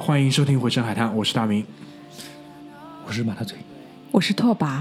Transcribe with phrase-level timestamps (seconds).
[0.00, 1.66] 欢迎收听《回声海滩》，我是大明。
[3.04, 3.58] 我是马大嘴，
[4.12, 4.80] 我是拓跋，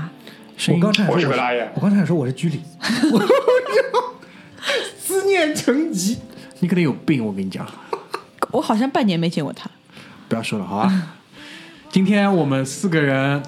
[0.70, 2.62] 我刚才说我是大爷我刚才说我是居里，
[4.98, 6.20] 思念成疾。
[6.60, 7.68] 你可能有病，我跟你讲，
[8.52, 9.68] 我好像半年没见过他。
[10.30, 11.16] 不要说了，好吧？
[11.90, 13.42] 今天我们四个人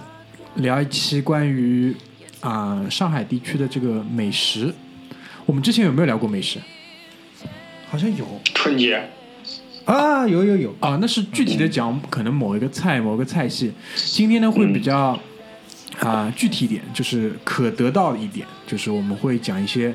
[0.56, 1.96] 聊一期关于
[2.42, 4.74] 啊、上海地区的这个美食。
[5.46, 6.60] 我们之前有没有聊过美食
[7.90, 9.08] 好像有春节
[9.90, 11.00] 啊，有有有，啊？
[11.02, 13.74] 那是具体的讲，可能某一个菜、某个菜系。
[13.96, 15.20] 今天呢，会比较
[16.00, 19.92] 啊、具体一点，就是可得到一点，就是我们会讲一些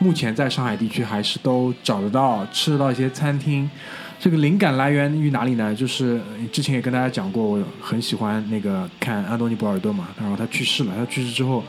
[0.00, 3.70] 目前在上海地区还是都找得到、吃得到一些餐厅。
[4.18, 5.72] 这个灵感来源于哪里呢？
[5.72, 11.62] 就是呃之前也跟大家讲过，我很喜欢那个看安东尼·博尔顿嘛，然后他去世了，他去世之后，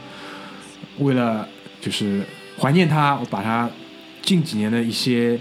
[0.98, 1.48] 为了
[1.80, 2.24] 就是
[2.58, 3.70] 怀念他，我把他
[4.24, 5.40] 近几年的一些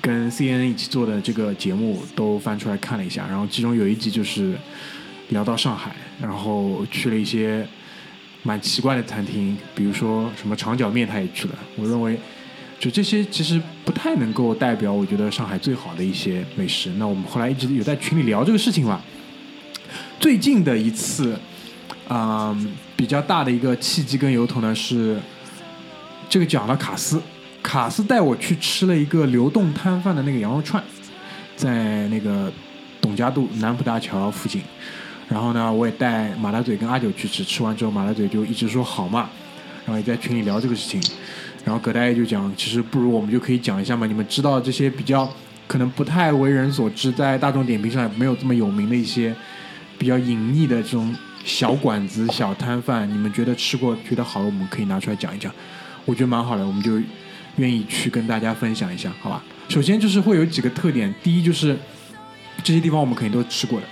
[0.00, 4.54] 跟 CNN 一起做的这个节目都翻出来看了一下，然后其中有一集就是
[5.28, 7.66] 聊到上海，然后去了一些
[8.42, 12.18] 蛮奇怪的餐厅，比如说什么长角面他也去了，我认为
[12.78, 16.90] 就这些其实不太能够代表我觉得上海最好的一些美食。
[16.98, 19.00] 那我们后来一直有在群里聊这个事情嘛，
[20.18, 21.38] 最近的一次。
[22.10, 25.20] 嗯，比较大的一个契机跟由头呢是，
[26.26, 27.20] 这个讲了卡斯，
[27.68, 30.82] 卡斯带我去吃了一个流动摊贩的那个羊肉串，
[31.54, 32.50] 在那个
[32.98, 34.62] 董家渡南浦大桥附近。
[35.28, 39.28] 然后呢，我也带马大嘴跟阿九去吃，吃完之后马大嘴就一直说好嘛，
[39.84, 40.98] 然后也在群里聊这个事情。
[41.62, 45.30] 然后葛大爷就讲，其实不如我们就可以讲一下嘛，你们知道这些比较
[45.66, 49.36] 可能不太为人所知，在大众点评上也没有这么有名的一些
[49.98, 51.14] 比较隐秘的这种
[51.44, 55.52] 小馆子、小摊贩，你们觉得吃过觉得好的，我们可以拿出来讲一讲。
[56.06, 56.98] 我觉得蛮好的，我们就
[57.58, 59.42] 愿意去跟大家分享一下，好吧？
[59.68, 61.76] 首先就是会有几个特点，第一就是
[62.64, 63.86] 这些地方我们肯定都吃过的，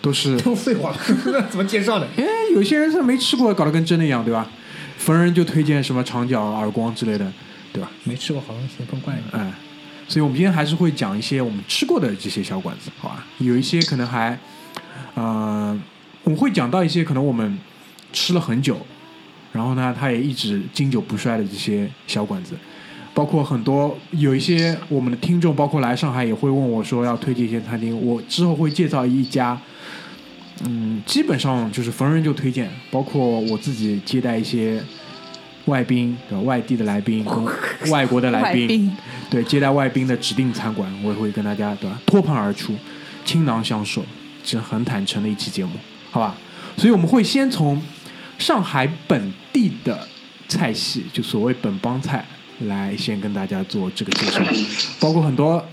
[0.00, 0.94] 都是 都废话，
[1.50, 2.06] 怎么介绍的？
[2.16, 4.48] 哎，有些人是没吃过，搞得跟真的一样，对吧？
[4.98, 7.32] 逢人就推荐什么长角、耳光之类的，
[7.72, 7.90] 对吧？
[8.04, 9.38] 没吃过，好像邪风怪的。
[9.38, 9.52] 哎，
[10.06, 13.24] 所以我们今天还是会讲一些我们吃过的这些小馆子，好吧？
[13.38, 14.38] 有一些可能还，
[15.14, 15.78] 呃，
[16.22, 17.58] 我们会讲到一些可能我们
[18.12, 18.86] 吃了很久，
[19.52, 22.54] 然后呢，他也一直经久不衰的这些小馆子，
[23.12, 29.60] 包括很多有一些我们的听众，包括来上海也会问我说要推荐一些餐厅，我之后会介绍一家。
[30.64, 34.78] 嗯，基本上就是逢人就推荐，包括我自己接待一些
[35.64, 36.42] 外宾，对吧？
[36.44, 38.92] 外地的来宾跟外国的来宾， 宾
[39.30, 42.74] 对接待外宾的指定餐馆，我也会跟大家对吧脱盘而出，
[43.24, 44.04] 倾囊相授，
[44.44, 45.72] 这很坦诚的一期节目，
[46.10, 46.36] 好吧？
[46.76, 47.80] 所以我们会先从
[48.40, 50.08] 上海本地的
[50.48, 52.24] 菜系，就所谓本帮菜，
[52.60, 54.40] 来先跟大家做这个介绍，
[54.98, 55.64] 包括很多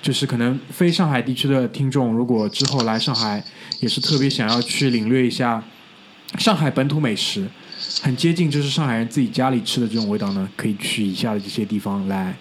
[0.00, 3.44] 就是可能非上海地区的听众，如果之后来上海，
[3.80, 5.62] 也是特别想要去领略一下
[6.38, 7.46] 上海本土美食，
[8.00, 12.34] 很接近就是上海人自己家里吃的这种味道呢，可以去以下的这些地方来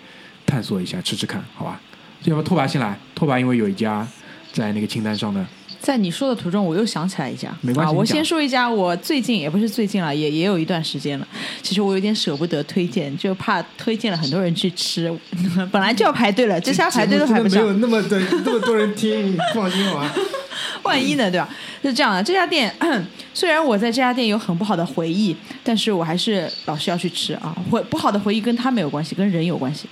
[0.46, 1.80] 探索一下，吃吃看，好吧？
[2.24, 4.08] 要不拓跋先来，拓跋因为有一家
[4.54, 5.46] 在那个清单上的，
[5.84, 11.28] 在你说的途中，我又想起来一家，啊，没关系我先说一家，我最近也不是最近了，也也有一段时间了。
[11.62, 15.14] 其实我有点舍不得推荐，就怕推荐了很多人去吃，
[15.74, 20.10] 本来就要排队了，这家排队都排不上没有，那么的 那么多人听，你放心好吧？
[20.84, 21.50] 万一呢，对吧？
[21.84, 22.74] 是这样的，这家店
[23.36, 27.54] 虽然我在这家店有很不好的回忆，但是我还是老是要去吃啊。
[27.70, 29.90] 回不好的回忆跟他没有关系，跟人有关系。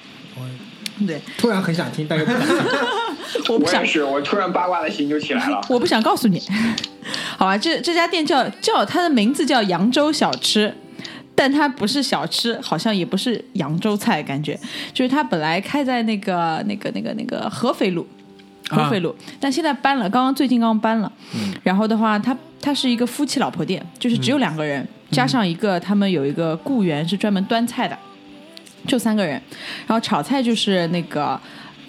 [1.05, 2.57] 对，突然很想听，但又不敢听。
[3.49, 5.61] 我不想我也是，我突然八卦的心就起来了。
[5.69, 6.41] 我不想告诉你。
[7.37, 10.73] 好吧，这这家店叫叫它的名字叫扬州小吃，
[11.35, 14.59] 但它不是小吃，好像也不是扬州菜，感觉
[14.93, 18.07] 就是它本来开在那个那个那个那个合肥路。
[18.69, 21.11] 合肥路，但现在搬了，刚刚最近刚搬了。
[21.61, 27.99] 然后的话，它它是一个夫妻老婆店，就是只有两个人，加上一个他们有一个雇员是专门端菜的，
[28.87, 29.33] 就三个人。
[29.85, 31.37] 然后炒菜就是那个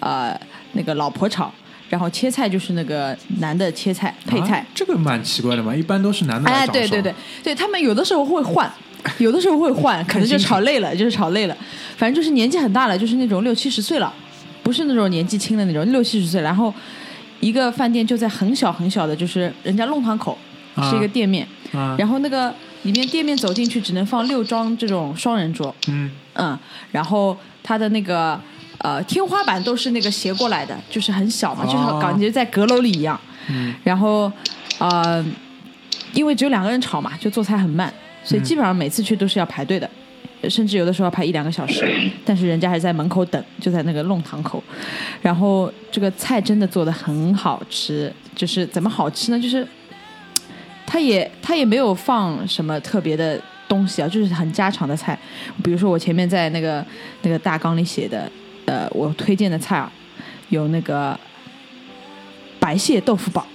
[0.01, 0.37] 呃
[0.73, 1.51] 那个老婆炒，
[1.89, 4.59] 然后切菜就是那个男的切菜配菜。
[4.59, 8.71] 啊这个蛮奇怪的嘛，一般都是男的来哎，对对对，对他们有的时候会换，
[9.19, 11.55] 有的时候会换， 可能就炒累了，就是炒累了，
[11.97, 14.13] 反正就是年纪很大了，就是那种六七十岁了，
[14.61, 16.73] 不是那种年纪轻的那种，六七十岁，然后
[17.39, 20.37] 一个饭店就在很小很小的，就是人家弄堂口
[20.75, 20.89] 啊。
[20.89, 22.53] 是一个店面，啊，然后那个
[22.83, 26.09] 里面店面走进去只能放六张这种双人桌，嗯。
[26.35, 26.57] 嗯，
[26.91, 28.39] 然后他的那个
[28.83, 33.19] 呃天花板都是那个斜过来的，就是很小嘛，就是哦感觉在阁楼里一样。
[33.49, 34.31] 嗯然后
[34.77, 35.25] 呃，
[36.13, 37.91] 因为只有两个人炒嘛，就做菜很慢，
[38.23, 39.89] 所以基本上每次去都是要排队的。
[40.49, 44.61] 甚至有的时候要排一两个小时，但是人家还在门口等，就在那个弄堂口。
[45.21, 49.39] 然后这个菜真的做的很好吃，就是怎么好吃呢？
[49.39, 49.65] 就是
[50.85, 53.39] 它也它也没有放什么特别的
[53.69, 55.17] 东西啊，就是很家常的菜。
[55.63, 56.85] 比如说我前面在那个
[57.21, 58.29] 那个大纲里写的，
[58.65, 59.91] 呃，我推荐的菜啊，
[60.49, 61.19] 有那个
[62.59, 63.45] 白蟹豆腐煲，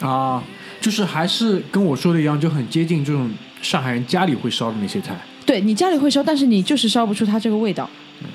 [0.00, 0.42] 啊，
[0.80, 5.16] 就是还是跟我说的一样，就很接近这种上海人家里会烧的那些菜。
[5.44, 7.88] 对你家里会烧，但是你就是烧不出它这个味道，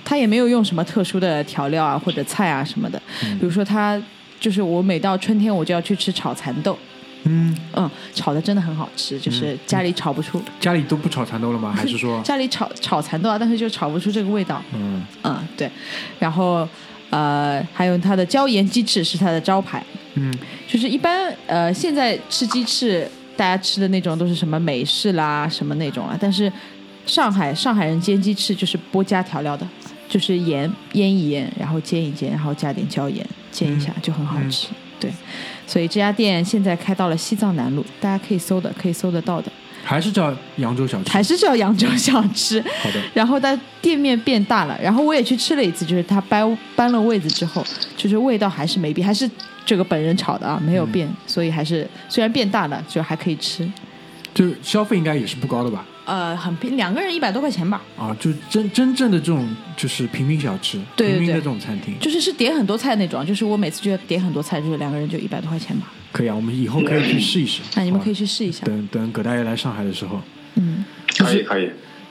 [0.06, 3.02] 它也没有用什么特殊的调料啊或者菜啊什么的。
[3.20, 4.02] 比如说它
[4.40, 6.78] 就是我每到春天我就要去吃炒蚕豆，
[7.24, 11.74] 嗯，嗯，炒的真的很好吃，就是家里炒不出，家里都不炒蚕豆了吗？
[11.76, 14.62] 还是说， 家里炒炒蚕豆啊，但是就炒不出这个味道。
[14.74, 15.04] 嗯。
[15.24, 15.70] 嗯，对，
[16.20, 16.68] 然后
[17.10, 19.84] 呃，还有它的椒盐鸡翅是它的招牌，
[20.16, 20.34] 嗯。
[20.68, 26.52] 就是一般呃现在吃鸡翅，大家吃的那种都是什么美式啦，什么那种啊，但是
[27.06, 29.68] 上海上海人煎鸡翅就是不加调料的，
[30.08, 34.68] 就是盐腌一腌，然后煎一煎，然后加点椒盐煎一下、就很好吃。
[35.02, 35.12] 对，
[35.68, 39.52] 所以这家店现在开到了西藏南路，大家可以搜的，可以搜得到的，
[39.84, 41.10] 还是叫扬州小吃？
[41.10, 42.62] 还是叫扬州小吃。
[42.84, 43.02] 好的。
[43.16, 47.66] 然后它店面变大了，然后我也去吃了一次，就是它搬搬了位子之后，
[47.98, 49.30] 就是味道还是没变，还是
[49.66, 53.68] 这个本人炒的啊，没有变，所以还是虽然变大了，就还可以吃。
[54.34, 55.84] 就是消费应该也是不高的吧？
[56.06, 65.92] 呃，很平，两个人一百多块钱吧，啊，就真真正的这种就是平民小吃，对对平民的这种餐厅，就是是点很多菜那种，就是我每次就要点很多菜，就是两个人就一百多块钱吧。
[66.12, 67.62] 可以啊，我们以后可以去试一试。
[67.76, 68.66] 那你们可以去试一下。
[68.66, 70.20] 等等葛大爷来上海的时候，
[70.56, 70.84] 嗯，
[71.18, 71.70] 可以可以，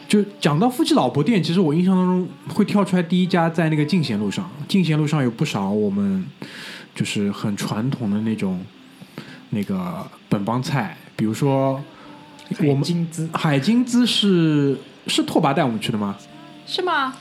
[0.09, 6.25] 就讲到夫妻老婆店，其实我印象当中会跳出来第一家在那个进贤路上，进贤路上有不少我们
[6.95, 8.65] 就是很传统的那种
[9.51, 11.83] 那个本帮菜，比如说
[12.59, 12.85] 我们
[13.33, 14.77] 海金滋是
[15.07, 16.17] 是拓跋带我们去的吗？
[16.67, 17.15] 是吗？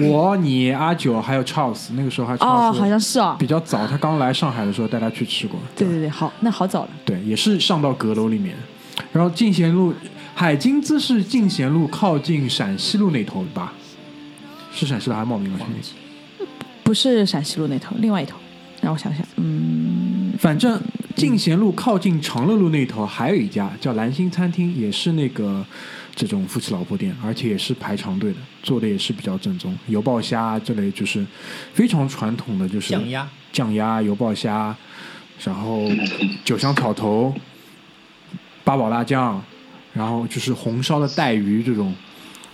[0.00, 3.34] 我、你、阿九还有 Charles，那个时候还 Charles 哦，好像是哦。
[3.38, 5.58] 比较早，他刚来上海的时候带他去吃过。
[5.74, 6.90] 对对对，好，那好早了。
[7.04, 8.54] 对，也是上到阁楼里面。
[9.12, 9.92] 然后进贤路
[10.34, 13.72] 海金滋是进贤路靠近陕西路那头吧？
[14.72, 15.58] 是陕西路还是茂名路？
[16.84, 18.36] 不是陕西路那头，另外一头。
[18.80, 20.80] 让我想想，嗯，反正
[21.14, 25.64] 进贤路靠近长乐路那头还有一家叫蓝星餐厅，也是那个
[26.14, 31.24] 这种夫妻老婆店，而且也是排长队的，做的也是比较正宗，油爆虾啊这类就是
[31.72, 34.76] 非常传统的，就是酱鸭，酱鸭、油爆虾，
[35.44, 35.88] 然后
[36.44, 37.34] 酒香草头、
[38.64, 39.42] 八宝辣酱，
[39.92, 41.94] 然后就是红烧的带鱼这种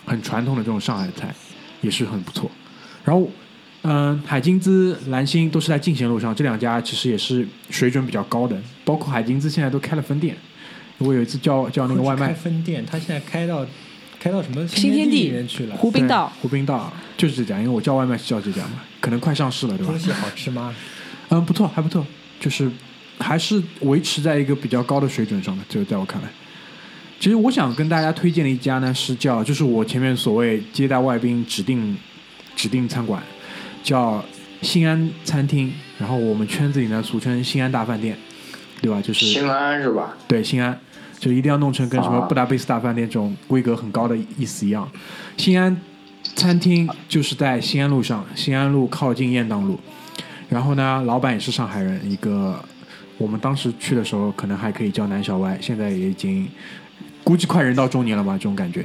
[0.05, 1.35] 很传统的这种上海菜，
[1.81, 2.51] 也是很不错。
[3.03, 3.27] 然后，
[3.83, 10.37] 嗯、海金滋、蓝星都是在进贤路上，这两家其实也是水准比较高的，包括海金滋现在都开了分店。
[10.99, 13.67] 我有一次叫叫那个外开卖，分店，他现在开到
[14.21, 15.77] 开到什么新天地地里面去了？
[15.77, 19.99] 湖滨道对湖滨道就是这家，因为我叫外卖是叫这家嘛，可能快上市了，对吧东？
[19.99, 20.75] 西好吃吗？
[21.31, 22.05] 嗯，不错，还不错，
[22.39, 22.71] 就是
[23.19, 26.29] 还是维持在一个比较高的水准上的，这个在我看来。
[27.19, 31.97] 其实我想跟大家推荐的一家呢，是叫就是我前面所谓接待外宾指定
[32.55, 33.23] 指定餐馆，
[33.83, 34.25] 叫
[34.63, 38.17] 新安餐厅，然后我们圈子里呢俗称新安大饭店，
[38.81, 39.01] 对吧？
[39.01, 40.17] 就是新安是吧？
[40.29, 40.79] 对新安，
[41.19, 44.89] 就一定要弄成跟什么啊布达佩斯大饭店这种规格很高的意思一样。
[45.37, 45.77] 新安
[46.37, 49.79] 餐厅就是在新安路上，新安路靠近雁荡路。
[50.49, 52.63] 然后呢，老板也是上海人，一个
[53.19, 56.49] 我们当时去的时候可能还可以叫南小歪，现在也已经
[57.23, 58.85] 估计快人到中年了吧，这种感觉。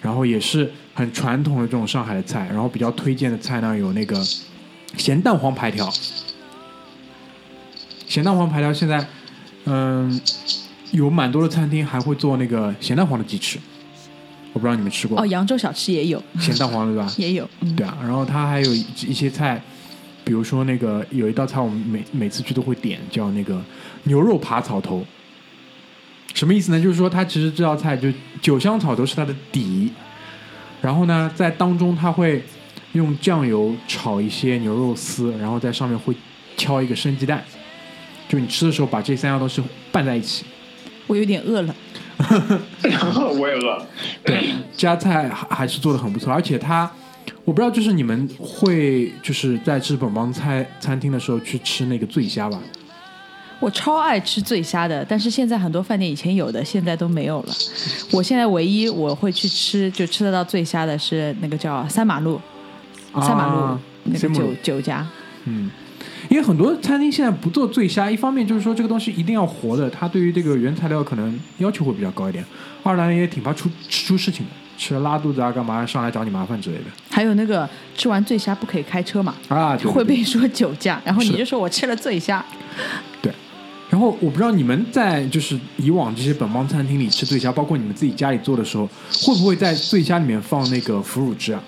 [0.00, 4.22] 然后也是很传统的这种上海的菜，然后比较推荐的菜呢有那个
[4.96, 5.90] 咸蛋黄排条，
[8.06, 9.06] 咸蛋黄排条现在，
[9.64, 10.20] 嗯，
[10.90, 13.58] 有蛮多的餐厅还会做那个咸蛋黄的鸡翅，
[14.52, 17.10] 我不知道你们吃过哦，扬州小吃也有，咸蛋黄对吧？
[17.16, 19.62] 也有，嗯，对啊，然后它还有一一些菜，
[20.24, 23.62] 比如说那个有一道菜我们每每次去都会点，叫那个
[24.04, 25.04] 牛肉扒草头。
[26.34, 26.82] 什么意思呢？
[26.82, 28.08] 就是说它其实这道菜就
[28.40, 29.90] 酒香草头是它的底，
[30.82, 32.42] 然后呢在当中他会
[32.92, 36.14] 用酱油炒一些牛肉丝，然后在上面会
[36.58, 37.42] 敲一个生鸡蛋，
[38.28, 40.44] 就你吃的时候把这三样东西拌在一起。
[41.06, 41.74] 我有点饿了。
[43.38, 43.86] 我也饿。
[44.24, 44.44] 对，
[44.76, 46.90] 这家菜还还是做的很不错，而且它，
[47.44, 52.58] 我不知道就是你们会就是在吃本帮菜餐厅的时候去吃那个醉虾吧？
[53.62, 57.54] 我超爱吃醉虾的，但是现在很多饭店以前有的，现在都没有了。
[58.10, 62.40] 我现在唯一我会去吃就吃得到醉虾的是那个叫三马路，
[63.20, 65.06] 三马路啊那个酒酒家。
[65.44, 65.70] 嗯，
[66.28, 72.44] 因为很多餐厅现在不做醉虾，一方面就是说这个东西一定要活的，它对于这个原材料可能要求会比较高一点；
[72.82, 82.44] 二来也挺怕出吃出事情的，吃了拉肚子啊干嘛上来找你麻烦之类的还有那个吃完醉虾不可以开车嘛，啊，对会被说酒驾，然后你就说我吃了醉虾，
[83.20, 83.32] 对。
[83.92, 88.86] 然后我不知道你们在就是以往这些本帮餐厅里吃醉虾，包括你们自己家里做的时候，
[89.20, 91.62] 会不会在醉虾里面放那个腐乳汁啊？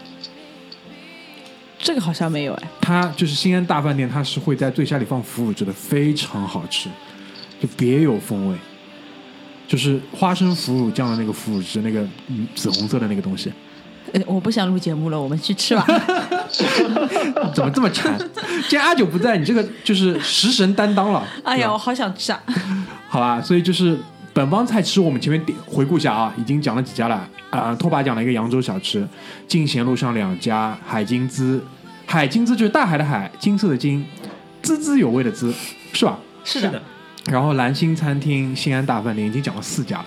[1.78, 2.70] 这个好像没有哎。
[2.80, 6.88] 它就是新安大饭店，它是会在醉虾里放腐乳汁的，非常好吃，
[7.60, 8.56] 就别有风味。
[9.68, 13.52] 就是花生腐乳酱的那个腐乳汁，那个嗯紫红色的那个东西，
[14.12, 15.84] 呃，我不想录节目了，我们去吃吧。
[17.54, 18.18] 怎么这么馋？
[18.68, 21.26] 既然阿九不在，你这个就是食神担当了。
[21.42, 22.40] 哎呀，我好想吃啊！
[23.08, 23.98] 好吧，所以就是
[24.32, 29.06] 本帮菜，其实我们前面点回顾一下啊，已经讲了几家了啊、拓跋讲了一个扬州小吃，
[29.48, 31.64] 进贤路上两家海金滋，
[32.06, 34.04] 海金滋就是大海的海，金色的金，
[34.62, 35.52] 滋滋有味的滋，
[35.92, 36.18] 是吧？
[36.44, 36.82] 是的，
[37.26, 40.04] 然后蓝星餐厅、新安大饭店已经讲了四家了。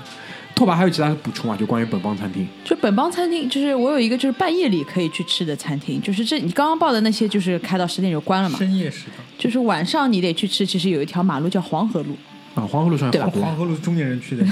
[0.58, 1.56] 拓跋还有其他的补充啊？
[1.56, 8.58] 就关于本帮餐厅就本帮餐厅，就是我有一个就是半夜里可以去吃的餐厅，就是这你刚刚报的那些，就是开到十点就关了嘛。
[8.58, 9.24] 深夜食堂。
[9.38, 12.18] 就是晚上你得去吃，其实有一条马路叫黄河路，
[12.56, 14.44] 啊，黄河路上对吧黄河路是中年人去的，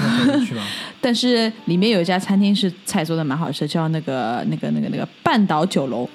[0.46, 0.64] 去吗？
[1.02, 6.08] 但是里面有一家餐厅是菜做的蛮好吃，叫那个那个那个那个半岛酒楼，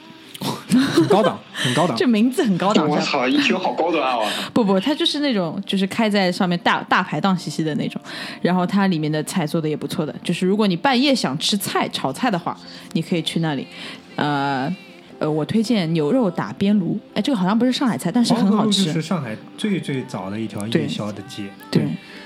[0.80, 1.96] 很高档， 很高档。
[1.98, 2.88] 这名字很高档。
[2.88, 4.18] 我操，一听好高端啊！
[4.54, 8.02] 不不，它就是那种就是开在上面大大排档兮兮的那种，
[8.42, 12.58] 然后它里面的菜做的也不错的，就是如果你半夜想吃菜炒菜的话，
[12.94, 13.68] 你可以去那里。
[14.16, 14.74] 呃
[15.20, 18.86] 呃，我推荐牛肉打边炉，哎，这个好像不是上海菜，但是很好吃。
[18.86, 21.84] 就是上海最最早的一条对夜宵的街，对，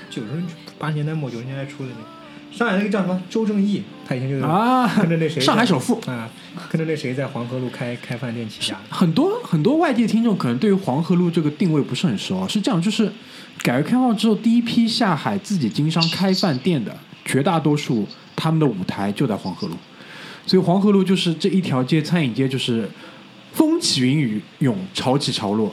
[0.08, 0.28] 九十
[0.78, 2.15] 八十年代末九十年代初的那个。
[2.56, 6.26] 上海那个叫什么周正义，他以前就是啊跟着那谁在，上海首富啊，
[6.70, 8.80] 跟着那谁在黄河路开开饭店起家。
[8.88, 13.12] 很多很多外地听众可能对于黄河路这个定位不是很熟啊，是这样，就是
[13.62, 16.96] 改革开放之后第一批下海自己经商开饭店的，
[17.26, 19.74] 绝大多数他们的舞台就在黄河路，
[20.46, 22.88] 所以黄河路就是这一条街餐饮街就是
[23.52, 25.70] 风起云雨涌，潮起潮落，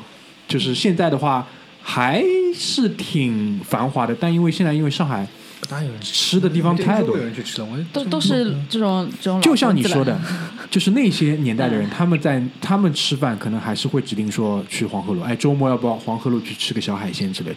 [0.50, 1.48] 就是现在的话
[1.82, 2.22] 还
[2.54, 5.25] 是挺繁华的，但因为现在因为上海
[5.74, 10.20] 哪有人吃的地方太多有人去吃了，我都都是这种这种就像你说的，
[10.70, 17.56] 就是那些年代的人，他们在他们吃饭可能还是会指定说去黄河路，哎，周末要不要黄河路去吃个小海鲜之类的，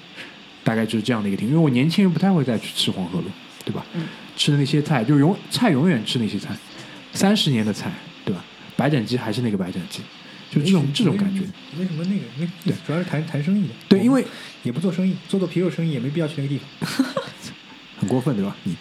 [0.65, 1.49] 大概就是这样的一个厅。
[1.49, 3.27] 因为我年轻人不太会再去吃黄河路，
[3.65, 3.85] 对吧？
[3.95, 4.03] 嗯
[4.37, 6.55] 吃的那些菜就永菜永远吃那些菜，
[7.13, 7.91] 三十年的菜，
[8.25, 8.45] 对吧？
[8.77, 10.03] 白斩鸡还是那个白斩鸡，
[10.51, 11.41] 就这种这种感觉。
[11.79, 12.25] 为什么那个？
[12.39, 13.75] 那对主要是谈谈生意的。
[13.89, 14.23] 对，因为
[14.63, 17.25] 也不做生意，做做皮肉生意也没必要去那个地方。
[17.99, 18.57] 很过分，对吧？
[18.65, 18.77] 嗯，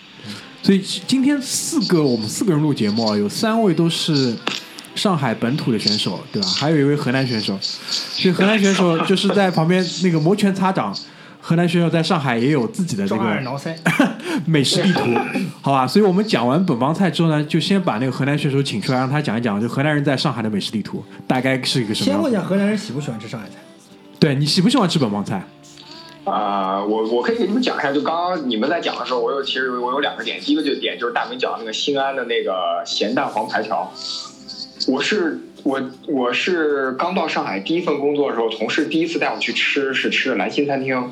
[0.62, 4.36] 所以今天四个我们四个人录节目啊，有三位都是
[4.96, 6.48] 上海本土的选手，对吧？
[6.50, 10.96] 还有一位河南选手，所以河南选手 就是在旁边那个摩拳擦掌。
[11.48, 13.40] 河南选手在上海也有自己的这个
[14.48, 15.02] 美食地图，
[15.62, 15.86] 好吧？
[15.86, 22.18] 所以我们讲完本帮菜之后呢，就先把那个河南选手请出来，让他讲一讲，就河南人在上海的美食地图大概是一个什么样。
[22.18, 23.58] 先问一下河南人喜不喜欢吃上海菜？
[24.20, 25.46] 对你喜不喜欢吃本帮菜？
[26.26, 33.92] 啊、我我可以给你们讲一下，就刚刚你们在讲的时候，我有其实我有两个点，第一个就点就是大明讲的那个新安的那个咸蛋黄排条，
[34.88, 41.12] 我是我我是刚到上海第一份工作的时候，同事第一次带我去吃是吃的兰心餐厅，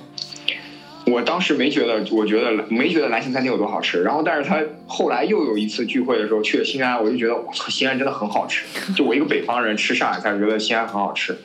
[1.06, 8.66] 我当时没觉得，我觉得没觉得兰心餐厅有多好吃，然后但是他后来又有一次聚会的时候去了新安，我就觉得我操，新安真的很好吃，
[8.96, 11.38] 就我一个北方人吃上海菜，觉得新安很好吃。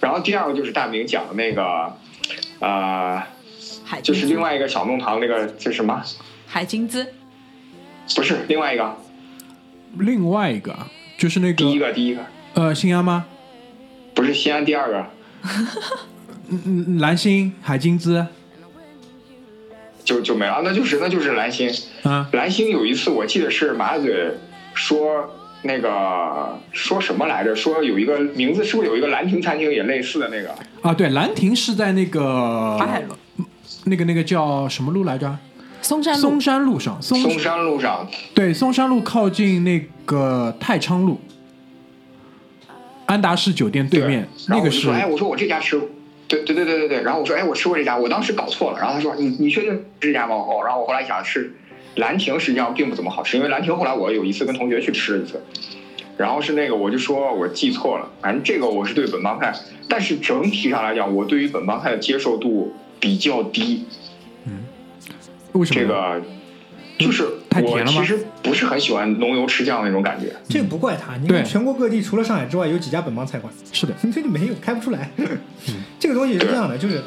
[0.00, 1.96] 然后第二个就是大明讲的那个，
[2.66, 3.22] 呃，
[3.84, 6.02] 海就是另外一个小弄堂那个这什么？
[6.48, 7.06] 海金滋，
[8.16, 8.96] 不是另外一个，
[9.98, 10.76] 另外一个
[11.16, 12.22] 就是那个第一个第一个。
[12.54, 13.26] 呃新安吗？
[14.14, 15.06] 不是西安第二个，
[16.48, 18.26] 嗯嗯蓝星、海金滋
[20.02, 21.70] 就就没了，那就是那就是蓝星。
[22.02, 24.32] 啊，蓝星有一次我记得是马嘴
[24.74, 25.30] 说
[25.66, 27.54] 那个说什么来着？
[27.54, 30.54] 说有一个名字是不是有一个兰亭餐厅也类似的那个？
[30.82, 33.14] 啊，对，兰亭是在那个淮海路
[33.84, 35.36] 那个那个叫什么路来着？
[35.82, 41.20] 松山路松山路上，松松山路上对松山路靠近那个太昌路，
[43.04, 45.80] 安达仕酒店对面，然那个是后就说，哎，我说我这家吃，
[46.26, 50.34] 对对对对对对，然后我说，哎，我吃过这家，我当时搞错了，然后他说，你你确定是这家吗？
[50.34, 51.54] 哦，然后我后来想是
[51.96, 55.42] 兰亭，实际上并不怎么好吃，因为兰亭后来我有一次跟同学去吃了一次，
[56.16, 59.54] 然后是那个我就说我记错了，反正这个我是对本帮菜，
[59.88, 63.84] 但是整体上来讲，我对于本帮菜的接受度比较低，
[65.52, 65.80] 为什么？
[65.80, 66.22] 这个
[66.98, 70.34] 就是太甜了吗我其实不是很喜欢浓油赤酱那种感觉。
[70.48, 73.52] 这不怪他，你对看全国各地除了上海之外，有几家本帮菜馆？
[73.72, 75.10] 是的， 这就没有开不出来。
[75.98, 77.02] 这个东西是这样的，就是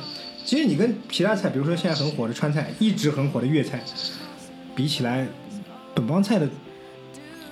[0.46, 3.82] 其实你跟其他菜，比如说现在很火的川菜，一直很火的粤菜，
[4.76, 5.28] 比起来，
[5.94, 6.48] 本帮菜的，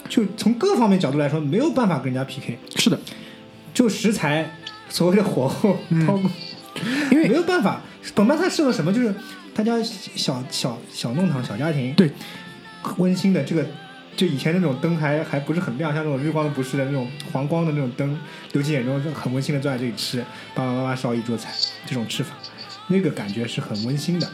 [0.10, 2.58] 就从各方面角度来说，没有办法跟人家 PK。
[2.76, 3.00] 是的，
[3.74, 4.50] 就食材，
[4.90, 5.74] 所谓的火候，
[6.08, 6.30] 包括
[7.12, 7.82] 因为没有办法，
[8.16, 8.94] 本帮菜适合什么？
[8.94, 9.14] 就是
[9.54, 12.12] 大家小小小弄堂、小家庭，对，
[12.98, 13.66] 温馨的这个。
[14.16, 18.20] 就以前那种灯还还不是很亮，像那种日光不是的那种黄光的那种灯，
[18.52, 21.54] 流进眼中，就很温馨的坐在这里吃，爸爸妈妈烧一桌菜，
[21.86, 22.34] 这种吃法，
[22.88, 24.28] 那个感觉是很温馨的，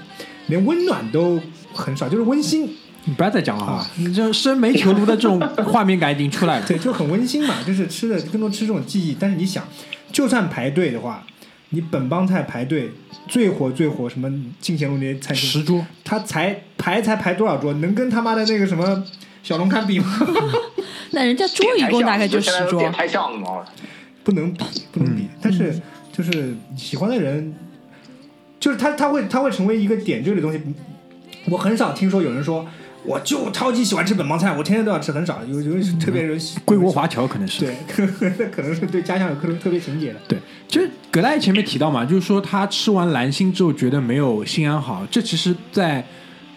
[0.48, 1.40] 连温暖都
[1.74, 2.70] 很少，就是温馨，
[3.06, 3.92] 你不要再讲了啊啊！
[3.98, 6.66] 你这生煤球炉的这种画面感已经出来了。
[6.68, 9.16] 对，就很温馨嘛，就是吃的更多吃这种记忆。
[9.20, 9.68] 但是你想，
[10.12, 11.26] 就算排队的话，
[11.70, 12.92] 你本帮菜排队
[13.28, 19.04] 最火最火什么进贤路那些餐厅，十桌，他才排才排多少桌，能跟他妈的那个什么
[19.42, 20.06] 小龙坎比吗？
[21.12, 22.82] 那人家桌一共大概就十桌。
[24.24, 25.28] 不能比，不能比。
[25.42, 25.78] 但是
[26.12, 27.54] 就是喜欢的人，
[28.64, 30.62] 就是他他会他会成为一个点缀的东西。
[31.48, 32.66] 我很少听说有人说，
[33.04, 35.42] 我就超级喜欢吃本帮菜，我天天都要吃，很少。
[35.46, 37.60] 有有特别人喜归国华侨可能是。
[37.60, 37.76] 对，
[38.40, 40.20] 那可能是对家乡有特特别情节的。
[40.30, 46.06] 对，其实葛大爷前面提到嘛，就是说他吃完蓝心之后觉得没有新安好，这其实在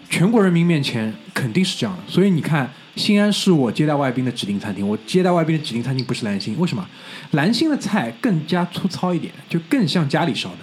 [0.08, 2.02] 全国人民面前肯定是这样的。
[2.06, 6.88] 所以你看，新安是我接待外宾的指定餐厅，我接待外宾的指定餐厅不是蓝心，为什么？
[7.32, 10.58] 蓝心的菜更加粗糙一点，就更像家里烧的。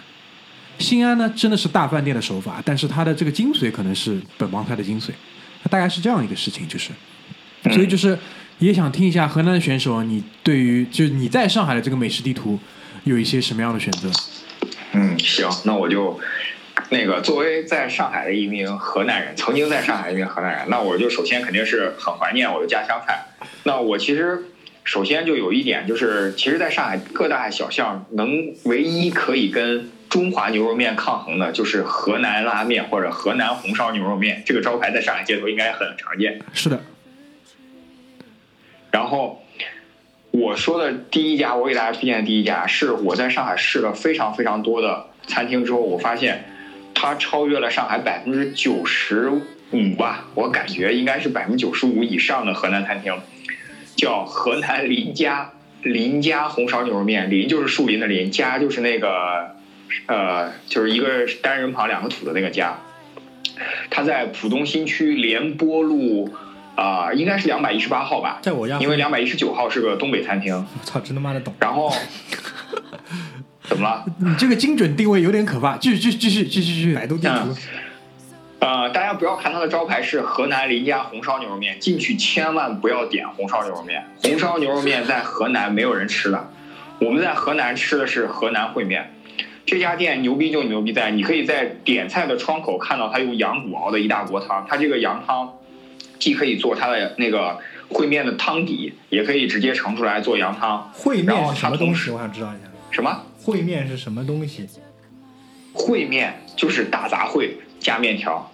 [0.80, 5.12] 新安呢，真的是大饭店的手法，但是它的这个精髓可能是本帮菜的精髓，
[5.64, 6.92] 它大概是这样一个事情，就是，
[7.72, 8.18] 所以就是
[8.60, 12.60] 也想听一下河南的选手，你对于就是你在上海的这个美食地图
[13.04, 14.10] 有一些什么样的选择？
[14.94, 16.20] 嗯，行，那我就
[16.90, 23.26] 那个作为在上海的一名河南人，曾经在上海的一名河南人，那我就首先肯定是很怀念我的家乡菜。
[23.64, 24.44] 那我其实
[24.84, 34.44] 首先就有一点，就是其实在上海各大小巷能唯一可以跟中华牛肉面抗衡的，就是河南拉面或者河南红烧牛肉面。
[34.46, 36.40] 这个招牌在上海街头应该很常见。
[36.54, 36.80] 是的，
[38.92, 39.44] 然后
[40.30, 46.46] 我说的第一家，我给大家推荐的第一家，是我在上海试了非常非常多的餐厅之后，我发现
[46.94, 49.32] 它超越了上海百分之九十
[49.72, 53.20] 五吧，我感觉应该是百分之九十五以上的河南餐厅，
[53.96, 59.56] 叫河南林家林家红烧牛肉面，林就是树林的林，家就是那个
[60.08, 62.78] 呃，就是一个单人旁两个土的那个家。
[63.90, 66.34] 他在浦东新区联波路
[66.76, 70.56] 啊、应该是两百一十八号吧，在我家，因为两百一十九号是个东北餐厅。
[70.56, 71.54] 我操，真他妈的懂。
[71.60, 71.94] 然后
[73.62, 74.04] 怎么了？
[74.18, 75.78] 你这个精准定位有点可怕。
[75.78, 76.96] 继续，继续，继续，继续，继续。
[76.96, 77.56] 百度地图，
[78.58, 84.04] 呃，大家不要看它的招牌是河南林家红烧牛肉面，进去千万不要点红烧牛肉面。
[84.24, 86.50] 红烧牛肉面在河南没有人吃的，
[87.00, 89.13] 我们在河南吃的是河南烩面。
[89.66, 94.66] 这家店牛逼就牛逼在，你可以在点菜的窗口看到他用羊骨熬的一大锅汤。
[94.68, 95.54] 他这个羊汤
[96.20, 100.92] 既可以做他的那个烩面的汤底，也可以直接盛出来做羊汤。
[100.96, 102.12] 烩面是什么东西？
[102.12, 102.70] 我想知道一下。
[102.92, 103.24] 什么？
[103.44, 104.68] 烩面是什么东西？
[105.74, 107.50] 烩面就是大杂烩
[107.80, 108.52] 加面条，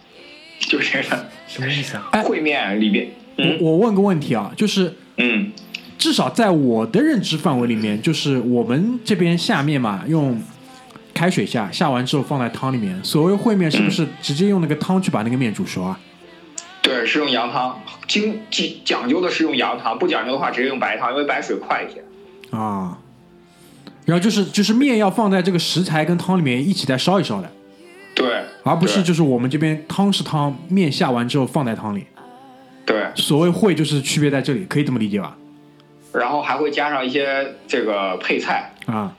[0.60, 1.26] 就这个。
[1.48, 2.10] 什么意思啊？
[2.12, 5.52] 哎烩面里边，我嗯我问个问题啊，就是嗯
[5.98, 10.42] 至少在我的认知范围里面，就是我们这边下面嘛，用
[11.14, 13.04] 开水下，下完之后放在汤里面。
[13.04, 16.00] 所谓烩面，是不是直接用那个汤去把那个面煮熟啊？
[16.82, 22.04] 对，是用羊汤，经讲讲究的是用羊汤，不讲究的话直接用白汤，因为白水快一些。
[22.58, 22.98] 啊，
[24.06, 27.52] 然后就是就是面要放在这个食材跟汤里面一起再烧一烧的，
[28.16, 32.08] 对，而不是就是我们这边汤是汤，面下完之后放在汤里。
[32.86, 35.38] 对，所谓烩就是区别在这里，可以这么理解吧？
[36.12, 39.16] 然后还会加上一些这个配菜，啊，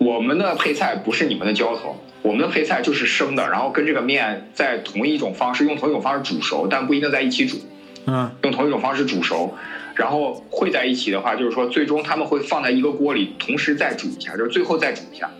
[0.00, 7.58] 我们的配菜不是你们的浇头，我们的配菜就是生的，然后跟这个面在同一种方式用同一种方式煮熟，但不一定在一起煮，
[8.06, 9.52] 嗯用同一种方式煮熟，
[9.94, 15.30] 然后烩在一起的话，就是说最终他们会放在一个锅里，同时再煮一下，就是最后再煮一下。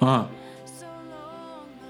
[0.00, 0.28] 啊，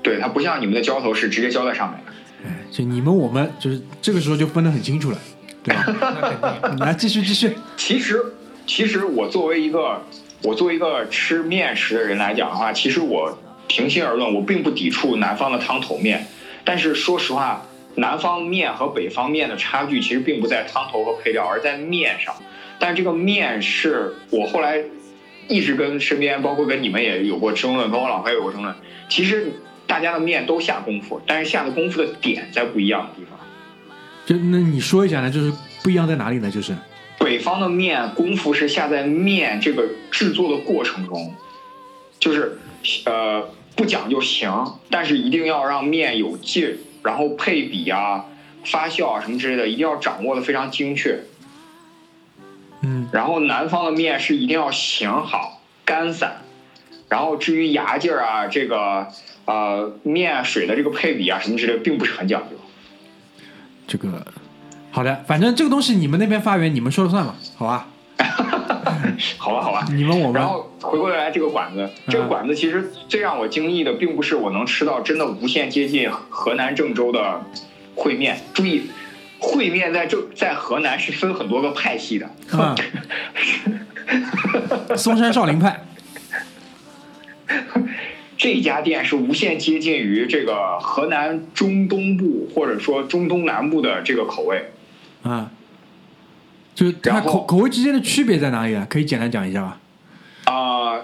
[0.03, 2.13] 对，它不像你们的浇头是直接浇在上面的。
[2.45, 5.19] 哎，就你们我们就是这个时候就分得很清楚了，
[5.65, 6.77] 对吧？
[6.79, 8.23] 来继续继续，其实，
[8.67, 10.03] 其实我作为一个
[10.43, 16.27] 我作为一个吃面食的人来讲的话，其实我平心而论，我并不抵触南方的汤头面，
[16.65, 22.35] 但是说实话，南方面和北方面的差距其实并不在汤头和配料，而在面上。
[22.79, 24.83] 但这个面是我后来
[25.49, 28.75] 一直跟身边，包括跟你们也有过争论，跟我老婆也有过争论。
[29.09, 29.53] 其实
[29.87, 33.39] 大家的面都下功夫，但是下的功夫的点在不一样的地方。
[34.25, 35.31] 就那你说一下呢？
[35.31, 36.51] 就是不一样在哪里呢？
[36.51, 36.75] 就是
[37.21, 41.35] 北方的面功夫是下在面这个制作的过程中，
[42.19, 42.59] 就是
[43.05, 44.51] 呃不讲究形，
[44.91, 48.25] 但是一定要让面有劲儿，然后配比啊、
[48.65, 51.21] 发酵啊什么之类的，一定要掌握的非常精确。
[52.83, 56.39] 嗯然后南方的面是一定要形好、干散，
[57.11, 59.09] 然后至于牙劲儿啊，这个
[59.45, 62.57] 呃面水的这个配比啊什么之类的，并不是很讲究。
[63.87, 64.27] 这个
[64.93, 67.87] 好的，反正这个东西你们那边发源，你们说了算嘛，好吧？
[69.39, 69.87] 好吧，好吧。
[69.91, 77.41] 你们我们然后回过来这个馆子，这个馆子其实最让我惊异的，并不是我能吃到真的无限接近河南郑州的
[77.97, 78.41] 烩面。
[78.53, 78.91] 注意，
[79.39, 82.29] 烩面在郑在河南是分很多个派系的。
[82.53, 82.77] 嗯，
[84.99, 85.85] 嵩山少林派，
[88.37, 94.73] 这家店是无限接近于这个河南中东部或者说中东南部的这个口味。
[95.23, 95.51] 啊，
[96.75, 98.87] 就是它口口味之间的区别在哪里啊？
[98.89, 99.79] 可以简单讲一下吧？
[100.45, 101.03] 啊、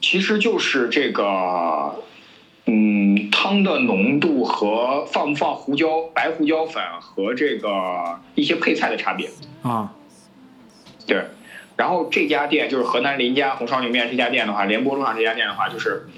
[0.00, 2.02] 其实就是这个，
[2.66, 9.30] 嗯，汤的浓度和放不放胡椒、白胡椒粉和这个一些配菜的差别。
[9.62, 9.92] 啊，
[11.06, 11.26] 对，
[11.76, 16.08] 然后这家店就是河南林家红烧牛面这家店的话，联播路上这家店的话，就是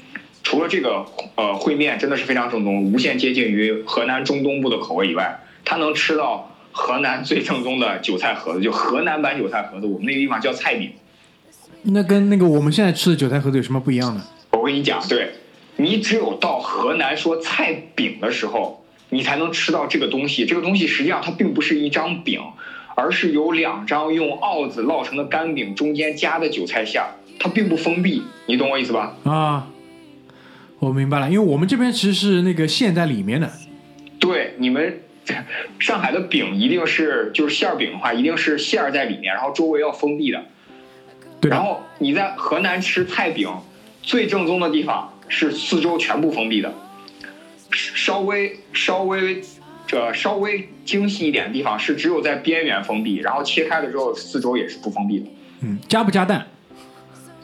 [0.43, 10.91] 除了这个呃烩面真的是非常正宗，无限接近于河南中东部的口味以外，它能吃到河南最正宗的韭菜盒子，就河南版韭菜盒子，我们那个地方叫菜饼。
[11.83, 14.21] 那跟那个我们现在吃的韭菜盒子有什么不一样呢？
[14.51, 15.35] 我跟你讲，对
[15.77, 20.45] 你只有到河南说菜饼的时候，你才能吃到这个东西。
[20.45, 22.41] 这个东西实际上它并不是一张饼，
[22.97, 28.25] 而是有两张用鏊子烙成的干饼，中间夹的韭菜馅儿，它并不封闭。
[28.47, 29.17] 你懂我意思吧？
[29.23, 29.69] 啊，
[30.81, 33.49] 我明白了，因为我们这边其实是那个馅在里面的，
[34.19, 35.01] 对，你们
[35.81, 40.45] 上海的饼一定是就是馅儿饼的话，一定是馅儿在里面，然后周围要封闭的。
[41.41, 43.51] 对然后你在河南吃菜饼，
[44.03, 46.73] 最正宗的地方是四周全部封闭的，
[47.71, 49.43] 稍微稍微
[49.87, 55.27] 这稍微精细一点的地方是只有在边缘封闭，然后切开了之后四周也是不封闭的。
[55.61, 56.47] 嗯，加不加蛋？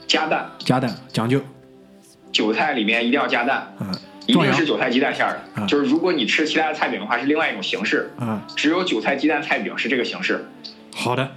[0.07, 1.39] 加蛋，加蛋讲究，
[2.33, 3.91] 韭菜里面一定要加蛋，啊
[4.27, 5.41] 一定是韭菜鸡蛋馅儿的。
[5.57, 10.45] 嗯就是如果你吃其他的菜饼的话，是另外一种形式，啊，只有韭菜鸡蛋菜饼是这个形式
[10.95, 11.31] 好的。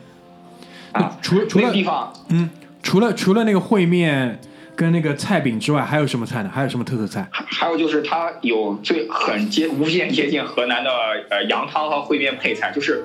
[0.93, 1.17] 啊。
[1.23, 2.51] 除了除了那个地方嗯，
[2.83, 4.41] 除了除了那个烩面
[4.77, 6.51] 跟那个菜饼之外，还有什么菜呢？
[6.53, 7.29] 还有什么特色菜？
[7.31, 10.91] 还还有就是它有最很接无限接近河南的
[11.31, 13.05] 呃羊汤和烩面配菜，就是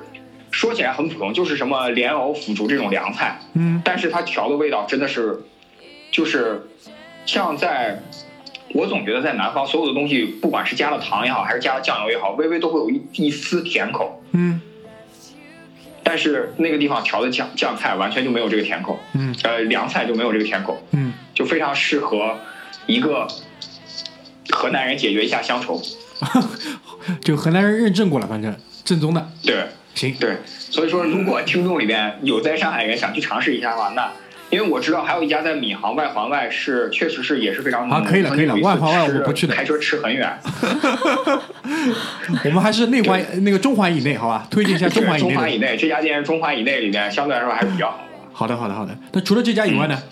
[0.50, 5.42] 说起来很普通，就是什么莲藕、腐竹这种凉菜，嗯但是它调的味道真的是，
[6.10, 6.66] 就是
[7.24, 8.02] 像在，
[8.72, 14.60] 我总觉得在南方所有的东西，不管是加了糖也好，还是加了酱油也好，微微都会有一一丝甜口，嗯
[16.02, 22.36] 但是那个地方调的酱酱菜完全就没有这个甜口，嗯呃凉菜就没有这个甜口，嗯，就非常适合
[22.86, 23.28] 一个
[24.50, 25.80] 河南人解决一下乡愁。
[27.22, 28.54] 就河南人认证过了，反正
[28.84, 29.30] 正宗的。
[29.42, 34.10] 对行，对，所以说如果听众里边有在上海人想去尝试一下的话，那
[34.50, 40.36] 因为我知道还有一家在闵行外环外是确实是也是非常好可以了可以了外环外我不去的开车吃很远。
[42.44, 44.46] 我们还是内环那个中环以内，好吧？
[44.50, 45.28] 推荐一下中环以内。
[45.28, 48.04] 中环以内这家店是中环以内里面相对来说还是比较好的。
[48.32, 48.96] 好的好的好的。
[49.12, 50.02] 那除了这家以外呢？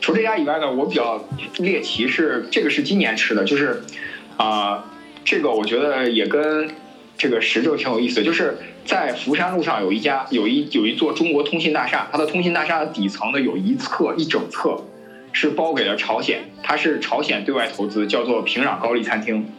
[0.00, 1.22] 除了这家以外呢，我比较
[1.58, 3.82] 猎奇是这个是今年吃的，就是
[4.38, 4.82] 啊、
[5.24, 6.70] 这个我觉得也跟
[7.18, 14.78] 这个石榴挺有意思，就是在福山路上有一家有一有一座中国通信大厦，它的通信大厦的底层呢有一侧一整侧
[15.32, 19.50] 是包给了朝鲜，它是朝鲜对外投资，叫做平壤高丽餐厅，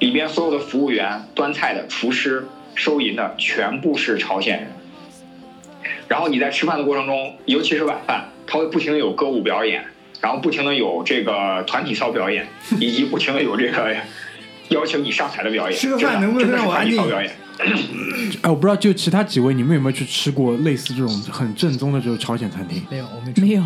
[0.00, 4.68] 里边所有的服务员、端菜的、厨师、收银的全部是朝鲜人。
[6.08, 9.84] 然后你在吃饭的过程中，尤其是晚饭，他会不停的有歌舞表演，
[10.20, 12.46] 然后不停的有这个团体操表演，
[12.78, 13.96] 以及不停的有这个
[14.68, 15.78] 邀请你上台的表演。
[15.78, 17.30] 吃个饭能不能让我安静团体操表演？
[18.42, 22.82] 哎，我不知道，就其他几位，你们有没有去吃过类似这种很正宗的这种朝鲜餐厅？
[22.90, 23.40] 没有，我没吃。
[23.40, 23.62] 没有，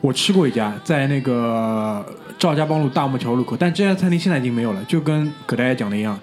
[0.00, 2.04] 我吃过一家，在那个
[2.38, 6.18] 赵家浜路大木桥路口，但这家餐厅现在已经没有了，就跟葛大爷讲的一样，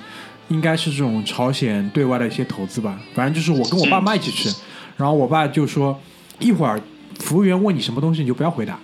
[0.49, 2.99] 应该是这种朝鲜对外的一些投资吧。
[3.13, 4.53] 反正就是我跟我爸妈一起吃，
[4.97, 5.99] 然后我爸就说，
[6.39, 6.81] 一会儿
[7.19, 8.77] 服务员问你什么东西，你就不要回答，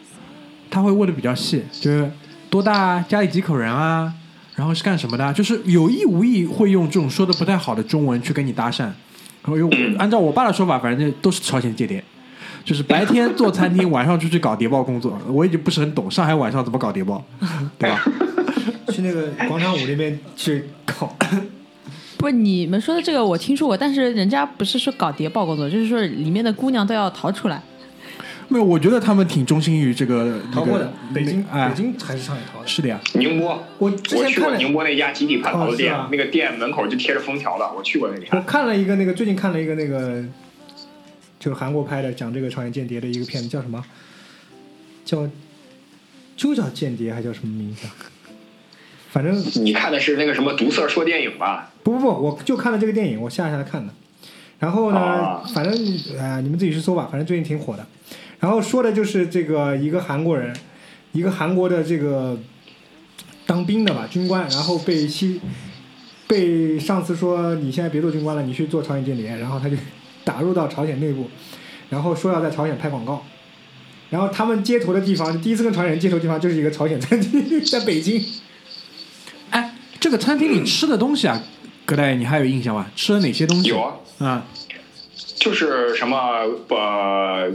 [0.70, 2.10] 他会问的比较细，就是
[2.50, 4.14] 多大啊，家里几口人啊，
[4.60, 8.84] 然后是干什么的啊，就是有意无意会用这种说的不太好的中文去跟你搭讪。
[8.84, 12.04] 然后又按照我爸的说法，反正都是朝鲜间谍。
[12.66, 15.18] 就是白天做餐厅，晚上出去搞谍报工作。
[15.30, 17.24] 我已经不是很懂上海晚上怎么搞谍报，
[17.78, 18.04] 对吧？
[18.92, 21.16] 去那个广场舞那边去搞，
[22.20, 27.64] 不是你们说的这个我听说过，但是人家不是说搞谍报工作，就是说里面的姑娘都要逃出来。
[28.50, 30.92] 没有，我觉得他们挺忠心于这个淘过的。
[31.14, 32.68] 北京，哎北，京还是上海淘的。
[32.68, 33.00] 是的呀。
[33.14, 38.42] 宁波，我之我去过前看了，宁波那家集体盘淘的店，那个店门口就贴着封条的，我去过那里我。
[38.42, 40.24] 看了一个那个最近看了一个那个，
[41.40, 43.84] 就是韩国拍的讲这个朝鲜间谍的一个片子，叫什么？
[45.06, 45.30] 叫
[46.36, 47.94] 就叫间谍还叫什么名字啊？
[49.12, 51.72] 反正你看的是那个什么毒色说电影吧？
[51.84, 53.94] 不不不，我就看了这个电影，我下下来看的。
[54.60, 55.74] 然后呢，啊反正
[56.18, 57.86] 呃，你们自己去搜吧，反正最近挺火的。
[58.40, 60.56] 然后说的就是这个一个韩国人，
[61.12, 62.40] 一个韩国的这个
[63.46, 65.42] 当兵的吧，军官，然后被西
[66.28, 69.76] 被上司说你现在别做军官了，你去做朝鲜间谍，然后他就
[70.24, 71.30] 打入到朝鲜内部，
[71.90, 73.24] 然后说要在朝鲜拍广告。
[74.10, 78.24] 然后他们接头的地方，第一次跟朝鲜人接头的地方就是一个朝鲜餐厅，在北京。
[79.52, 81.44] 哎，这个餐厅里吃的东西啊，
[81.86, 82.88] 葛大爷你还有印象吗？
[82.96, 83.70] 吃了哪些东西？
[83.70, 84.46] 有啊，啊，
[85.36, 86.18] 就是什么
[86.70, 87.52] 呃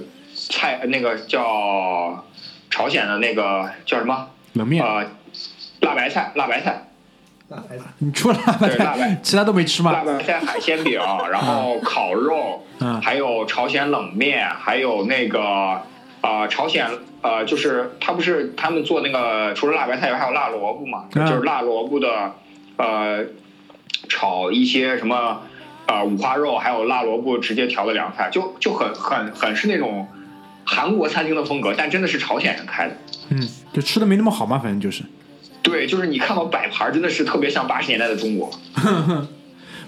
[0.50, 2.24] 菜那个叫
[2.70, 4.28] 朝鲜的那个叫什么？
[4.54, 4.84] 冷面。
[4.84, 5.04] 呃
[5.80, 6.88] 辣白菜辣白菜。
[7.48, 7.84] 辣白菜。
[7.98, 9.92] 你除了辣白菜，其他都没吃吗？
[9.92, 10.02] 辣？
[10.04, 10.98] 白菜海鲜饼，
[11.30, 13.00] 然后烤肉，嗯。
[13.02, 15.82] 还有朝鲜冷面，还有那个
[16.22, 16.88] 呃朝鲜
[17.20, 21.26] 呃就是他不是他们做那个除了辣白菜以外还有辣萝卜嘛，嗯。
[21.26, 22.32] 就是辣萝卜的
[22.78, 23.24] 呃
[24.08, 25.42] 炒一些什么
[25.86, 30.08] 呃五花肉，还有辣萝卜直接调的凉菜，就就很很很是那种
[30.64, 32.96] 韩国餐厅的风格，但真的是朝鲜人开的。
[33.30, 35.02] 嗯，就吃的没那么好嘛，反正就是。
[35.62, 38.50] 对，就是你看到摆盘儿，真的是特别像八十年代的中国。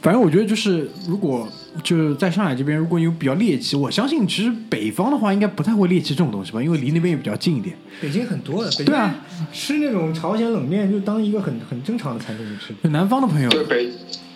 [0.03, 1.49] 反正我觉得就是，如果
[1.83, 7.75] 就是在上海这边，如果有比较猎奇，我相信其实北方的话应该不太会猎奇这种东西吧，因为离那边也比较近一点。
[8.01, 9.15] 北京很多的，北京对啊
[9.53, 12.75] 吃那种朝鲜冷面就当一个很很正常的餐厅去吃。
[12.83, 13.91] 就南方的朋友，对北，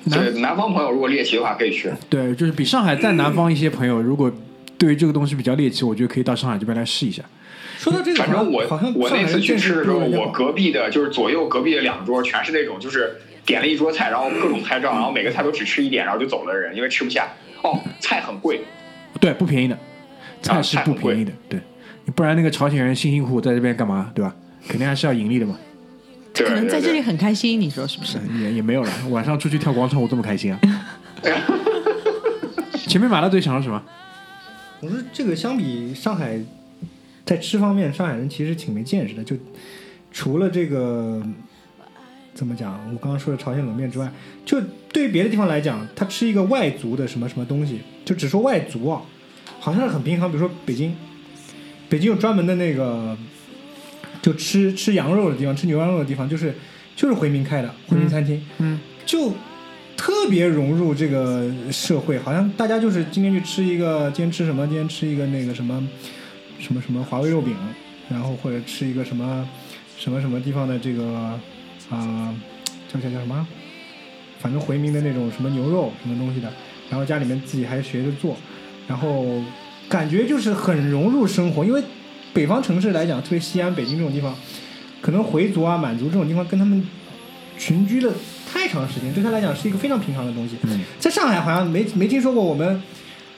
[0.05, 1.90] 南对南方朋友如果猎奇的话可以去。
[2.09, 4.33] 对，就是比上海再南方一些朋友，如果
[4.81, 7.23] 对于这个东西比较猎奇，我觉得可以到上海这边来试一下。
[7.77, 17.29] 说到这个，反正我好像我那次去吃的时候，我隔壁的就是左右隔壁的两桌全是那种就是点了一桌菜，然后各种拍照，然后每个菜都只吃一点，然后就走了的人，因为吃不下。
[17.62, 18.62] 哦，菜很贵，
[19.21, 19.79] 对，不便宜的，
[20.40, 21.61] 菜是不便宜的，对，
[22.14, 24.35] 不然那个朝鲜人辛辛苦苦在这边干嘛，对吧？
[24.66, 25.59] 肯定还是要盈利的嘛。
[26.33, 28.19] 对可能在这里很开心，你说是不是？
[28.40, 30.61] 也也没有了，晚上出去跳广场舞这么开心啊！
[32.88, 33.83] 前面马大嘴想说什么？
[34.81, 36.40] 我说这个相比上海，
[37.25, 39.23] 在吃方面，上海人其实挺没见识的。
[39.23, 39.37] 就
[40.11, 41.23] 除了这个
[42.33, 44.11] 怎么讲，我刚刚说的朝鲜冷面之外，
[44.45, 44.59] 就
[44.93, 49.03] 对于别的地方来讲，他吃一个外族的什么什么东西，就只说外族啊，
[49.59, 50.31] 好像是很平常。
[50.31, 50.97] 比如说北京，
[51.90, 53.16] 北京有专门的那个，
[54.23, 56.55] 就吃吃羊肉的地方，吃牛羊肉的地方，就是
[56.97, 59.35] 就是回民开的回民餐厅，嗯，就
[60.01, 64.67] 特别融入这个社会，好像大家就是今天去吃一个，今天吃什么？
[64.67, 65.87] 今天吃一个那个什么
[66.59, 67.55] 什么什么华为肉饼，
[68.09, 69.47] 然后或者吃一个什么
[69.99, 71.39] 什么什么地方的这个
[71.91, 72.35] 啊、
[72.89, 73.47] 叫叫叫什么？
[74.39, 76.51] 反正回民的那种什么牛肉什么东西的，
[76.89, 78.35] 然后家里面自己还学着做，
[78.89, 79.27] 然后
[79.87, 81.83] 感觉就是很融入生活，因为
[82.33, 84.35] 北方城市来讲，特别西安、北京这种地方，
[85.03, 86.83] 可能回族啊、满族这种地方跟他们
[87.59, 88.11] 群居的
[88.51, 90.57] 太长时间，对他来讲是一个非常平常的东西。
[90.65, 92.83] 嗯在上海好像没没听说过，我们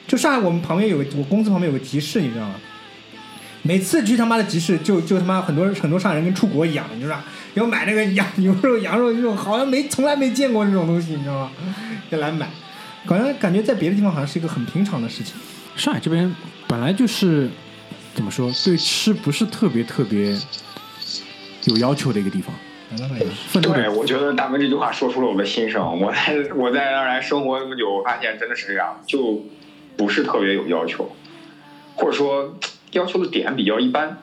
[0.07, 2.55] 就上海我们旁边有个我公司旁边有个集市，你知道吗？
[3.61, 7.25] 每次去他妈的集市，就就他妈很多很多上海人跟出国一样，你知道吧？
[7.53, 11.51] 要买那个羊 牛肉、羊肉这种，好像没从来没见过这种东西，你知道吗？
[12.11, 12.49] 就来买，
[13.05, 15.33] 好像感觉在别的地方好像是一个很平常的事情。
[15.75, 16.33] 上海这边
[16.67, 17.49] 本来就是
[18.13, 20.37] 怎么说，对吃不是特别特别
[21.65, 22.53] 有要求的一个地方，
[23.61, 26.01] 对，我觉得大文这句话说出了我的心声。
[26.01, 29.43] 我在我在那儿来生活那么久，我发现真的是这样，就
[29.97, 31.11] 不是特别有要求，
[31.95, 32.57] 或者说
[32.91, 34.17] 要求的点比较一般。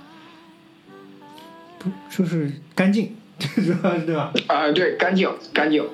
[1.79, 4.33] 不就是干净， 对吧？
[4.49, 5.89] 啊、对，干净干净。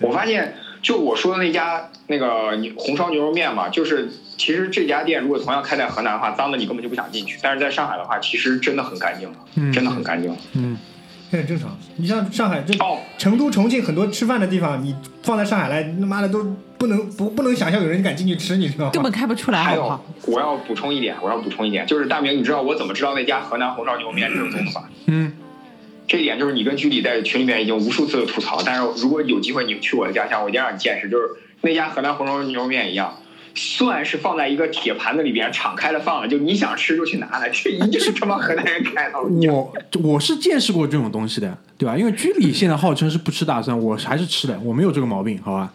[0.00, 7.38] 我发现，就我说的那家那个牛红烧牛肉面嘛，就是其实这家店如果同样开在河南的话，脏的你根本就不想进去。
[7.42, 10.36] 但是在上海的话，其实真的很干净，嗯真的很干净。
[10.52, 10.78] 嗯，
[11.30, 11.76] 这很正常。
[11.96, 16.44] 你像上海这哦，成都、重庆很多吃饭的地方，你放在上海来，他妈的都
[16.78, 18.90] 不能不不能想象有人敢进去吃，你知道吗？
[18.92, 24.84] 根本开不出来，还有好不好？，我要补充一点，我要补充一点，就是大明，你知道我怎么知道那家河南红烧牛肉面正宗的吗？
[25.06, 25.32] 嗯，
[26.06, 31.28] 这一点就是你跟居里在群里面已经无数次的吐槽，但是如果有机会你去我的家乡，我一定让你见识，就是
[31.62, 33.16] 那家河南红烧牛肉面一样，
[33.56, 39.18] 蒜是放在一个铁盘子里边敞开了放了，就你想吃就去拿来，这 一定是他妈河南人开的。
[39.50, 41.96] 我我是见识过这种东西的，对吧？
[41.96, 45.72] 因为居里现在号称是不吃大蒜，我还是吃的，我没有这个毛病，好吧？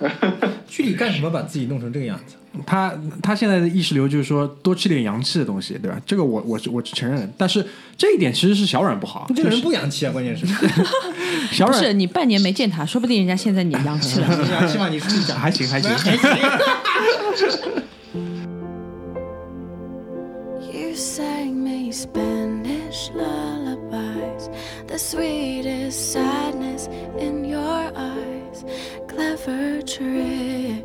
[0.66, 2.36] 居里干什么把自己弄成这个样子？
[2.66, 6.00] 他他现在的意识流就是说多吃点洋气的东西，对吧？
[6.04, 7.64] 这个我我是我承认，但是
[7.96, 10.44] 这一点其实是小阮不好，这个人不洋气啊，关键是。
[11.52, 14.26] 小阮不是你半年没见他，说不定人家现在你洋气了。
[14.42, 14.88] 你洋气吗？
[14.88, 15.38] 你自己讲。
[15.38, 15.90] 还行还行，
[20.60, 24.50] You sang me Spanish lullabies,
[24.86, 28.64] the sweetest sadness in your eyes.
[29.08, 30.84] Clever trick.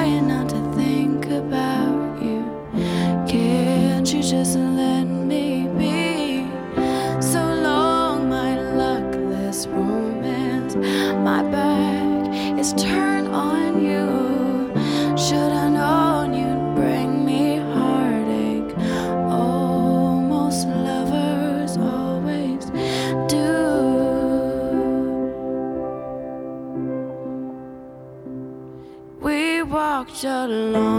[10.75, 14.71] My back is turned on you.
[15.17, 18.73] Should I known you'd bring me heartache?
[19.29, 22.65] Almost lovers always
[23.27, 23.51] do.
[29.19, 30.90] We walked along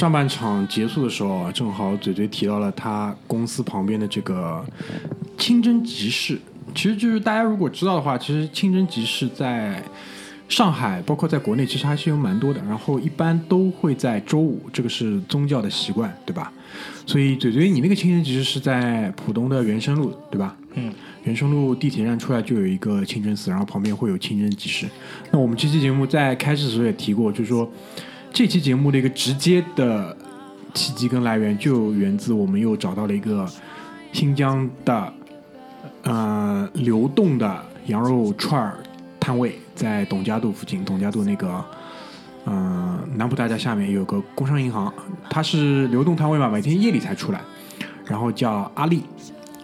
[0.00, 4.64] 上半场结束的时候啊，正好嘴嘴提到了他公司旁边的这个
[5.36, 6.40] 清真集市。
[6.74, 9.82] 其实就是大家如果知道的话，其实清真集市在
[10.48, 12.62] 上海，包括在国内，其实还是有蛮多的。
[12.66, 16.50] 然后一般都会在周五，这个是宗教的习惯，对吧？
[17.04, 20.56] 所以嘴嘴，你那个清真集市是在浦东的原生路，对吧？
[20.76, 20.90] 嗯，
[21.24, 24.86] 原生路地铁站出来就有一个清真寺，然后旁边会有清真集市。
[25.30, 27.70] 那我们这期节目在开始的时候也提过，就是说
[28.32, 30.16] 这期节目的一个直接的
[30.72, 33.46] 契机跟来源，就源自我们又找到了一个
[34.12, 35.12] 新疆的
[36.02, 38.78] 呃流动的羊肉串儿
[39.18, 41.64] 摊位，在董家渡附近，董家渡那个。
[42.46, 44.92] 嗯、南浦大家下面有个工商银行，
[45.28, 47.40] 它是流动摊位嘛，每天夜里才出来，
[48.06, 49.04] 然后叫阿丽，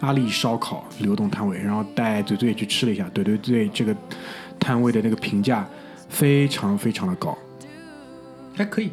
[0.01, 3.97] 阿丽烧烤流动摊位，然后带嘴嘴也去吃了一下，对对对，这个
[4.61, 5.67] 摊位的那个评价
[6.11, 7.37] 非常非常的高。
[8.57, 8.91] 还可以，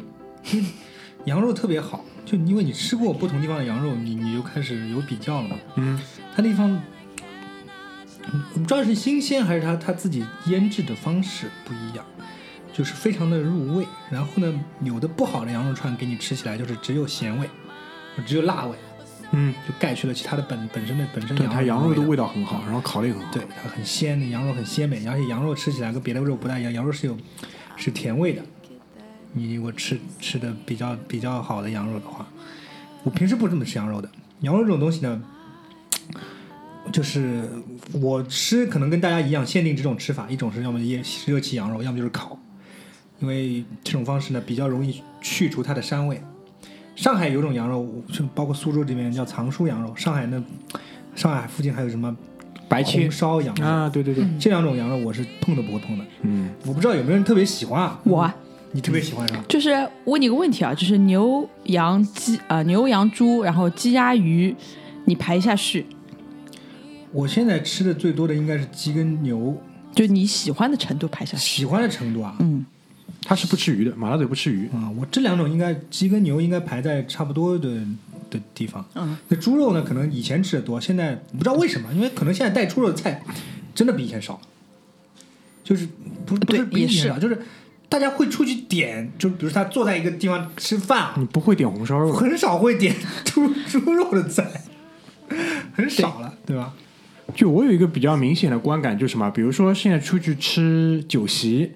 [0.52, 0.64] 嗯
[1.24, 5.56] 羊肉特别好，就因为你吃过不同地方的羊肉，你你就开始有比较了嘛。
[5.76, 5.98] 嗯，
[6.36, 6.70] 它那地方，
[8.30, 12.04] 嗯我不知道是新鲜还是它它自己腌制的方式不一样，
[12.74, 13.86] 就是非常的入味。
[14.10, 14.52] 然后呢，
[14.82, 17.48] 有的不好的羊肉串给你吃起来就是只有咸味，
[18.26, 18.76] 只有辣味，
[19.32, 22.28] 嗯，就盖去了其他的本本身的本身对，它羊肉的味道。
[22.28, 23.32] 很好，然后烤的也很好。
[23.32, 27.16] 对，它很鲜，羊肉很鲜美，而且羊肉吃起来跟别的肉不太一样，羊肉是有
[27.76, 28.42] 是甜味的。
[29.34, 32.26] 你如果吃吃的比较比较好的羊肉的话，
[33.02, 34.08] 我平时不这么吃羊肉的。
[34.40, 35.20] 羊肉这种东西呢，
[36.92, 37.48] 就是
[37.92, 42.38] 我吃可能跟大家一样，限定这种吃法，一种是要么腌热气羊肉，要么就是烤，
[43.20, 46.22] 因为这种方式呢比较容易去除它的膻味。
[46.94, 50.40] 上海有种羊肉，就包括苏州这边叫藏书羊肉，上海那
[51.16, 52.16] 上海附近还有什么
[52.68, 56.04] 白切烧羊肉啊，对对对，这两种羊肉我是碰都不会碰的。
[56.22, 57.98] 嗯，我不知道有没有人特别喜欢啊？
[58.04, 58.34] 我啊
[58.74, 59.44] 你特别喜欢是吧？
[59.48, 64.52] 就是问你个问题啊，就是牛羊鸡啊、牛羊猪，然后鸡鸭鱼，
[65.04, 65.86] 你排一下序，
[67.12, 69.56] 我现在吃的最多的应该是鸡跟牛，
[69.94, 71.58] 就你喜欢的程度排下序。
[71.58, 72.66] 喜欢的程度啊，嗯，
[73.22, 74.66] 他是不吃鱼的，马大嘴不吃鱼。
[74.70, 77.80] 啊、我这两种应该鸡跟牛应该排在差不多的
[78.28, 78.84] 的地方。
[78.96, 83.22] 嗯，那猪肉呢，可能以前吃的多，现在不知道为什么，因为可能现在带猪肉的菜
[83.72, 84.40] 真的比以前少了，
[85.62, 85.86] 就是
[86.26, 87.40] 不不是比以前也少，就是
[87.88, 94.62] 大家会出去点，就比如他坐在一个地方吃饭啊，你不会点红烧肉，很少会点猪猪肉的菜，
[95.74, 96.72] 很少了，对吧？
[97.34, 101.72] 就我有一个比较明显的观感，就是什么，比如说现在出去吃酒席、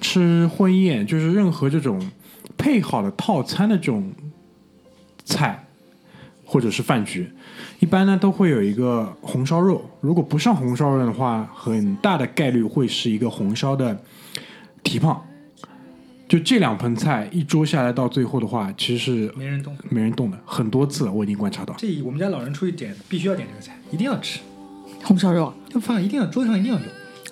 [0.00, 2.10] 吃婚宴，就是任何这种
[2.56, 4.12] 配好的套餐的这种
[5.24, 5.66] 菜，
[6.44, 7.30] 或者是饭局，
[7.80, 9.90] 一般呢都会有一个红烧肉。
[10.00, 14.00] 如果不上红烧肉的话，很大的概率会是一个红烧的
[14.82, 15.24] 蹄膀。
[16.34, 19.76] 就这两盆菜一桌下来，到最后的话，其实是没人动。
[19.88, 21.72] 没人动的，很多次了，我已经观察到。
[21.78, 24.40] 这我们家老人出去点，必须要点这个菜，一定要吃，
[25.04, 26.86] 红烧肉、就放一定要桌子上一定要有。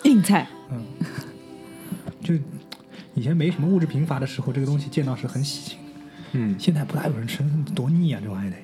[0.04, 0.84] 硬菜，嗯
[2.22, 2.32] 就
[3.14, 5.84] 以前没什么物质贫乏的时候，这个东西见到是很喜庆的。
[6.34, 7.42] 嗯，现在不大有人吃，
[7.74, 8.20] 多腻啊！
[8.22, 8.56] 这玩意儿得。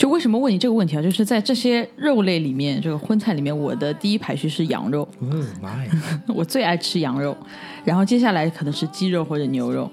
[0.00, 1.02] 就为什么问你这个问题啊？
[1.02, 5.92] 就是在这些肉类里面，这个荤菜里面，我的第一排序是羊肉，哦妈呀！
[6.26, 7.36] 我最爱吃羊肉，
[7.84, 9.90] 然后接下来可能是鸡肉或者牛肉，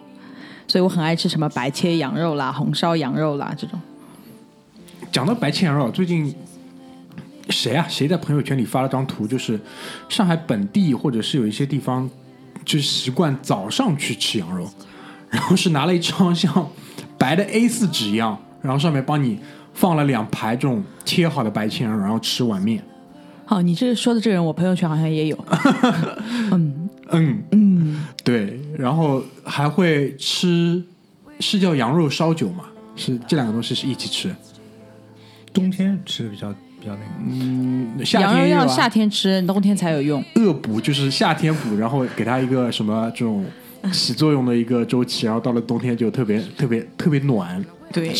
[0.65, 3.77] 所以我很爱吃什么白切羊肉啦、红烧羊肉啦这种。
[5.11, 6.33] 讲到白切羊肉，最近
[7.49, 7.85] 谁啊？
[7.89, 9.59] 谁在朋友圈里发了张图，就是
[10.07, 12.09] 上海本地或者是有一些地方，
[12.63, 14.69] 就是习惯早上去吃羊肉，
[15.29, 16.69] 然后是拿了一张像
[17.17, 19.37] 白的 A 四纸一样，然后上面帮你
[19.77, 22.83] 放了两排这种切好的白切羊肉，然后吃碗面。
[23.45, 25.45] 好，你这个说的这个人，我朋友圈好像也有。
[26.51, 30.83] 嗯嗯嗯，对，然后还会吃，
[31.39, 32.63] 是叫羊肉烧酒嘛？
[32.95, 34.35] 是这两个东西是一起吃。
[35.53, 36.51] 冬天吃的比较
[36.81, 37.05] 比较那个。
[37.23, 40.23] 嗯，夏羊肉要夏天吃，冬天才有用。
[40.37, 43.45] 恶补就是夏天补，然后给它一个什么这种
[43.93, 47.63] 起作用的一个周期，然后到了冬天就特别特别特别暖，
[48.01, 48.13] 对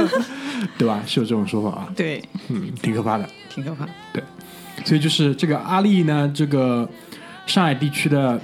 [0.78, 1.02] 对吧？
[1.06, 3.28] 是有这种说法啊，对，嗯，挺可怕的。
[3.50, 3.86] 挺可怕。
[4.12, 4.22] 对
[4.84, 6.88] 所以就是这个阿丽呢，这个
[7.46, 8.40] 上海地区的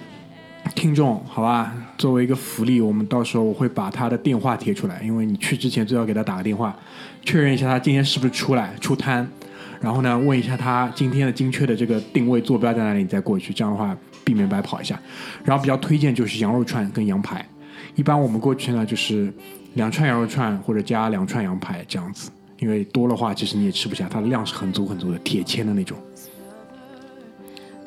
[0.75, 6.77] 听众，好吧，作为一个福利，我们到时候我会把他的电话贴出来，因为你去之前最好给他打个电话，
[7.25, 9.29] 确认一下他今天是不是出来出摊，
[9.81, 15.01] 然后呢问一下他今天的精确的这个定位坐标在哪里，你再过去，这样的话避免白跑一下。
[15.45, 17.45] 然后比较推荐就是羊肉串跟羊排，
[17.97, 19.33] 一般我们过去呢就是
[19.75, 22.31] 两串羊肉串或者加两串羊排这样子。
[22.59, 25.97] 因为多的话，其实你也吃不下，它的量是很足很足的，铁签的那种。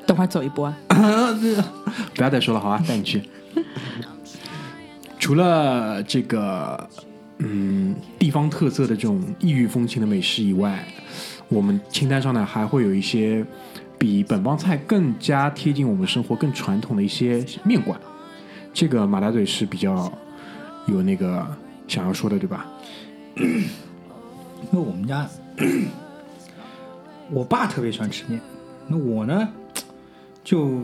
[0.08, 0.78] 等会儿走一波啊。
[2.16, 3.22] 不要再说了，好吧，带你去。
[5.20, 6.90] 除了这个，
[7.38, 10.84] 嗯，地方特色的这种异域风情的美食以外，
[11.50, 13.46] 我们清单上呢还会有一些
[14.00, 18.00] 比本帮菜更加贴近我们生活、更传统的一些面馆。
[18.74, 20.12] 这个马大嘴是比较
[20.88, 21.46] 有那个
[21.88, 22.66] 想要说的，对吧？
[23.36, 25.28] 因为我们家
[27.30, 28.40] 我爸特别喜欢吃面，
[28.88, 29.48] 那我呢
[30.44, 30.82] 就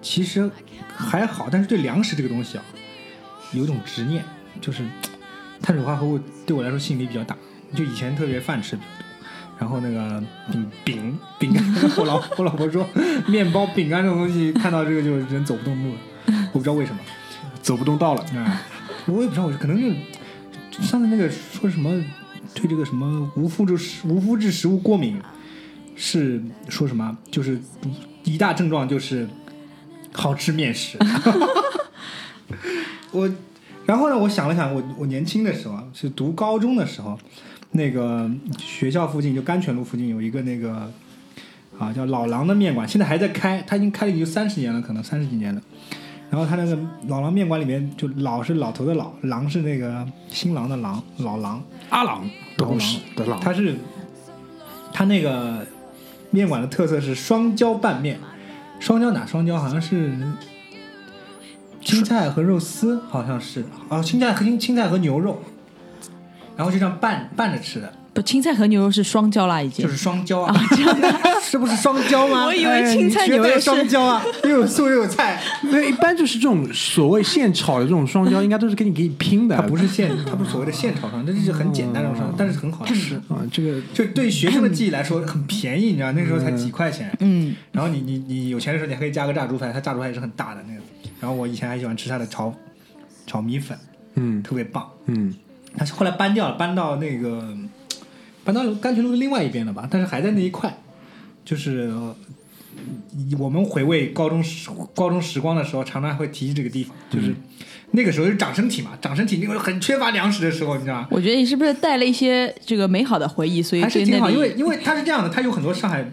[0.00, 0.50] 其实
[0.96, 2.64] 还好，但是对粮食这个东西啊
[3.52, 4.24] 有一种执念，
[4.60, 4.82] 就是
[5.60, 7.36] 碳水化合物对我来说吸引力比较大。
[7.74, 9.06] 就以前特别饭吃比较多，
[9.58, 11.64] 然后那个饼饼饼干，
[11.96, 12.86] 我老我老婆说
[13.26, 15.98] 面包饼干这种东西看到这个就人走不动路了，
[16.52, 17.00] 我不知道为什么。
[17.62, 18.22] 走不动道了。
[18.36, 18.60] 啊，
[19.06, 19.80] 我也不知道，我可能
[20.70, 22.02] 就上次那个说什么
[22.54, 23.74] 对这个什么无麸质
[24.06, 25.20] 无麸质食物过敏，
[25.96, 27.60] 是说什么就是
[28.24, 29.28] 一大症状就是
[30.12, 30.98] 好吃面食。
[33.10, 33.30] 我，
[33.84, 37.18] 然后呢，我想了想，我我年轻的时候，是读高中的时候，
[37.72, 40.90] 那个学校附近就甘泉路附近有一个那个
[41.78, 45.60] 啊叫老狼的面馆，现在还在开，它已经开了已经三十年了，可能三十几年了。
[46.32, 46.78] 然后他那个
[47.08, 51.62] 老狼面馆里面，就老是老头的老，狼是那个新郎的郎，老狼。
[51.90, 52.26] 阿郎
[52.56, 53.76] 的故事的狼，他是
[54.94, 55.66] 他那个
[56.30, 58.18] 面馆的特色是双椒拌面，
[58.80, 59.58] 双椒哪双椒？
[59.58, 60.16] 好像是
[61.82, 65.42] 青菜和肉丝，好像是啊，青菜和青青菜和牛肉，
[66.56, 69.84] 然后就这样拌拌着吃的，不，青菜和牛肉是双椒啦，已经。
[69.84, 70.54] 就是双椒啊，
[71.50, 72.44] 这 不是双椒吗？
[72.46, 75.40] 我以为哎青菜牛肉是双椒啊，又有素又有菜，
[75.70, 83.16] 对，一般就是这种所谓现炒的这种双椒，应该都是给你给你拼的，它不是现，它不是所谓的现炒双，这是很简单的双，但是很好吃。
[83.28, 87.10] 啊，这个就对学生的记忆来说很便宜，你知道那时候才几块钱。
[87.20, 90.80] 嗯，然后你你你有钱的时候，你还可以加个炸猪排，它炸猪排也是很大的那个。
[91.18, 92.52] 然后我以前还喜欢吃它的炒
[93.26, 93.78] 炒米粉，
[94.16, 94.86] 嗯特别棒。
[95.06, 95.34] 嗯
[95.74, 97.56] 它后来搬掉了，搬到那个
[98.44, 99.88] 搬到甘泉路的另外一边了吧？
[99.90, 100.78] 但是还在那一块，
[101.44, 102.16] 就是呃
[103.38, 107.34] 我们回味高中时高中时光的时候，常常会提起这个地方，就是
[107.92, 111.08] 那个时候是长身体嘛，长身体那个很缺乏粮食的时候，你知道吗？
[111.10, 116.10] 我觉得你是不是带了一些这个美好的回忆，所以还是挺好，因为因为它是这样的，它有很多上海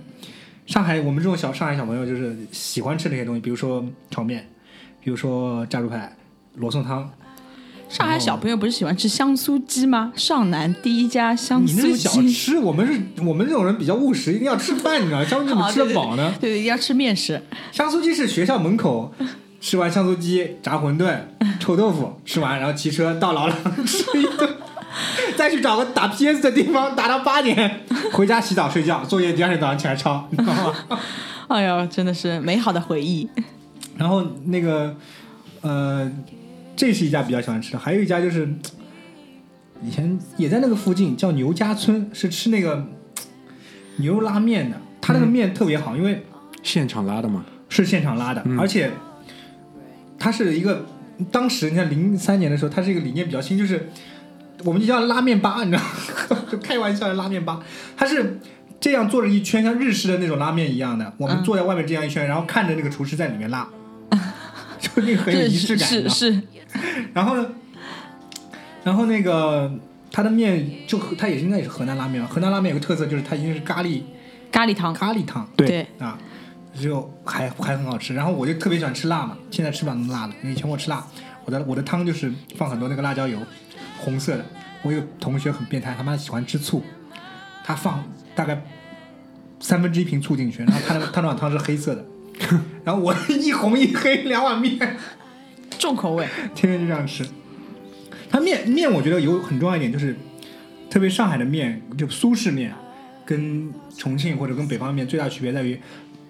[0.65, 4.47] 上海我们这种小上海小朋友就是喜欢吃那些东西，比如说炒面，
[5.03, 6.15] 比如说炸猪排、
[6.55, 7.09] 罗宋汤。
[7.89, 10.13] 上海小朋友不是喜欢吃香酥鸡吗？
[10.15, 12.21] 上南第一家香酥鸡你那是小。
[12.29, 15.25] 吃，我们是我们这种人比较务实，一定要吃饭，你知道吗？
[15.25, 16.31] 香酥鸡怎么吃得饱呢？
[16.39, 17.41] 对对，要吃面食。
[17.71, 19.11] 香酥鸡是学校门口
[19.59, 21.17] 吃完香酥鸡、炸馄饨、
[21.59, 23.55] 臭豆腐， 吃完然后骑车到老了
[23.87, 24.47] 吃一顿，
[25.35, 27.81] 再去找个打 PS 的地方打到八点，
[28.13, 30.75] 回家洗澡睡觉，作业第二天早上起来抄，你知道吗？
[31.47, 33.27] 哎呦，真的是美好的回忆。
[33.97, 34.95] 然后那个
[35.61, 36.09] 呃，
[36.79, 38.47] 这是一家比较喜欢吃的，还有一家就是
[39.83, 42.87] 以前也在那个附近，叫牛家村，是吃那个
[43.97, 44.77] 牛肉拉面的。
[45.01, 46.23] 他那个面特别好，因为
[46.63, 48.93] 现场拉的嘛，是现场拉的，而且
[50.17, 50.85] 它是一个
[51.29, 53.89] 当时你看零三年的时候，它是一个理念比较新，就是
[54.63, 57.61] 我们就叫拉面吧，你知道吗， 就开玩笑的拉面吧，
[57.97, 58.39] 它是。
[58.81, 63.69] 这样坐着一圈，像日式的那种拉面一样的，我们嗯坐在外面这样一圈，然后看着那个厨师在里面拉，就
[65.01, 65.87] 那个很有仪式感。
[65.87, 66.41] 是是，
[67.13, 67.49] 然后呢，
[68.83, 69.71] 然后那个
[70.11, 72.29] 它的面就和它也是应该也是河南拉面吧。
[72.31, 74.01] 河南拉面有个特色就是它一定是咖喱
[74.51, 74.93] 咖喱汤。
[74.93, 76.17] 咖喱汤对对，啊，
[76.79, 78.13] 就还还很好吃。
[78.13, 81.05] 然后我就特别喜欢吃辣嘛，现在吃不了那么辣了，因为以前我吃辣，
[81.45, 83.37] 我的我的汤就是放很多那个辣椒油，
[83.97, 84.45] 红色的。
[84.81, 86.81] 我有同学很变态，他妈喜欢吃醋，
[87.65, 88.01] 他放
[88.33, 88.63] 大概
[89.59, 92.05] 三分之一瓶醋进去，然后他那个他那碗汤是黑色的，
[92.83, 94.97] 然后我 一红一黑两碗面。
[95.77, 96.27] 重口味。
[96.53, 97.25] 天天就这样吃。
[98.29, 100.15] 它面面，我觉得有很重要一点就是，
[100.89, 102.73] 特别上海的面，就苏式面，
[103.25, 105.79] 跟重庆或者跟北方的面最大区别在于，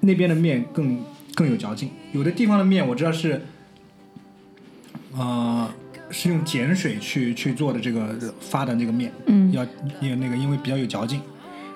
[0.02, 1.04] 那边的面更
[1.36, 1.90] 更有嚼劲。
[2.12, 3.42] 有的地方的面我知道是，
[5.14, 5.70] 呃，
[6.10, 9.64] 是用碱水去去做的这个发的那个面，嗯要
[10.00, 11.20] 也那个因为比较有嚼劲。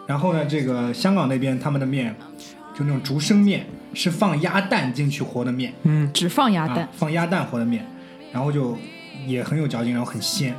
[0.08, 2.16] 然后呢，这个香港那边他们的面，
[2.74, 5.74] 就那种竹升面，是放鸭蛋进去和的面。
[5.84, 6.80] 嗯，只放鸭蛋。
[6.80, 7.86] 啊，，放鸭蛋和的面，
[8.32, 8.78] 然后就
[9.28, 10.56] 也很有嚼劲，然后很鲜。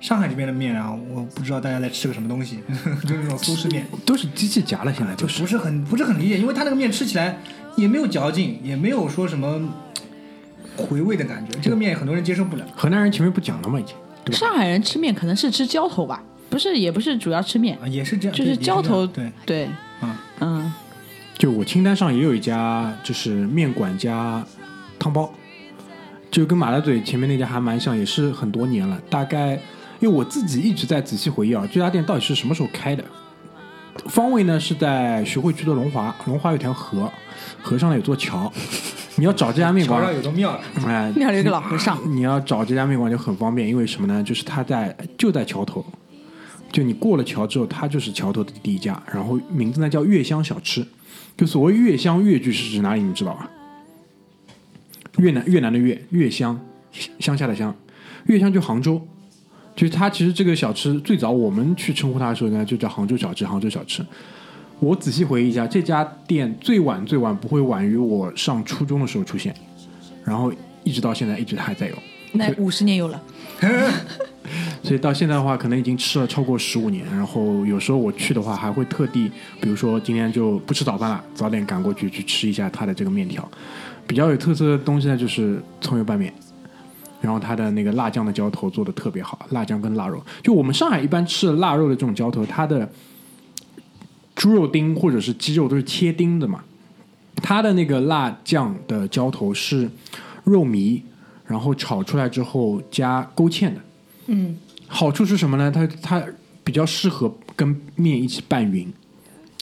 [0.00, 2.58] 上海这边的面啊，我不知道大家在吃个什么东西，
[3.02, 5.40] 就是那种苏式面，都是机器夹了，现在就就是。
[5.40, 7.38] 不是很不是很理解，因为它那个面吃起来
[7.76, 9.72] 也没有嚼劲，也没有说什么
[10.76, 12.66] 回味的感觉，这个面很多人接受不了。
[12.76, 13.94] 河南人前面不讲了嘛，已经。
[14.24, 14.38] 对吧？
[14.38, 19.68] 上海人吃面可能是吃浇头吧，不是，也不是主要吃面，啊，也是这样，就是浇头对，对，
[20.00, 20.72] 嗯，嗯，
[21.42, 24.46] 就我清单上也有一家，就是面馆加
[24.96, 25.28] 汤包，
[26.30, 28.96] 就跟马大嘴前面那家还蛮像，也是很多年了。
[29.10, 29.60] 大概
[29.98, 33.02] 因为我自己一直在仔细回忆啊，这家店到底是什么时候开的？
[34.06, 37.10] 方位呢是在徐汇区的龙华，龙华有条河，
[37.60, 38.52] 河上呢有座桥。
[39.18, 44.22] 你要找这家面馆桥上，有座庙，哎，庙里有个老和尚，你要找这家面馆就很方便，因为什么呢？
[44.22, 45.84] 就是它在就在桥头，
[46.70, 50.86] 就你过了桥之后，它就是桥头的第一家，然后名字呢叫月香小吃。
[51.36, 53.02] 就所谓越乡越剧是指哪里？
[53.02, 53.50] 你知道吧？
[55.18, 56.58] 越南越南的越越乡，
[57.18, 57.74] 乡下的乡，
[58.26, 59.00] 越乡就杭州。
[59.74, 64.04] 就是它其实这个小吃最早我们去称呼它的时候呢，就叫杭州小吃，杭州小吃。
[64.80, 69.54] 我仔细回忆一下，这家店最晚最晚不会晚于我上初中的时候出现，
[70.24, 70.52] 然后
[70.84, 71.94] 一直到现在一直还在有。
[72.32, 73.22] 那五十年有了，
[74.82, 77.04] 所以到现在的话，可能已经吃了超过十五年。
[77.10, 79.30] 然后有时候我去的话，还会特地，
[79.60, 83.48] 比如说今天就不吃早饭了，早点赶过去去吃一下它的这个面条。
[84.06, 86.32] 比较有特色的东西呢，就是葱油拌面，
[87.20, 90.22] 然后它的那个辣酱的浇头做的特别好，辣酱跟腊肉。
[90.42, 92.90] 就我们上海一般吃的腊肉的这种浇头，它的
[94.34, 96.64] 猪肉丁或者是鸡肉都是切丁的嘛，
[97.36, 99.88] 它的那个辣酱的浇头是
[100.44, 101.00] 肉糜，
[101.46, 103.80] 然后炒出来之后加勾芡的。
[104.26, 104.56] 嗯，
[104.86, 105.70] 好处是什么呢？
[105.70, 106.22] 它它
[106.64, 108.92] 比较适合跟面一起拌匀，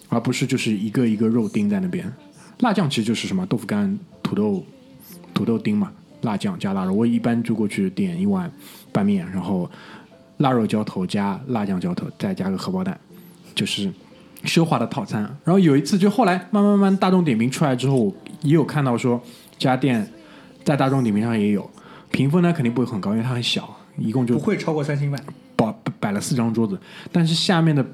[0.09, 2.13] 而不是就是一个一个肉丁在那边。
[2.59, 4.65] 辣酱其实就是什么豆腐干、土豆、
[5.33, 5.91] 土豆丁嘛，
[6.23, 6.93] 辣酱加腊肉。
[6.93, 8.53] 我一般就过去点一碗
[8.93, 9.71] 拌面，然后
[10.37, 12.99] 腊肉浇头加辣酱浇头，再加个荷包蛋，
[13.55, 13.91] 就是
[14.45, 15.23] 奢华的套餐。
[15.43, 19.19] 然后有一次，就后来慢慢慢慢大众点评出来之后，也有看到说
[19.57, 20.07] 这家店
[20.63, 21.71] 在大众点评上也有
[22.11, 25.23] 评分呢，肯定不会很高，因为它很小，一共就不会超过三星半。
[25.57, 26.81] 摆摆了四张桌子，
[27.13, 27.85] 但是下面的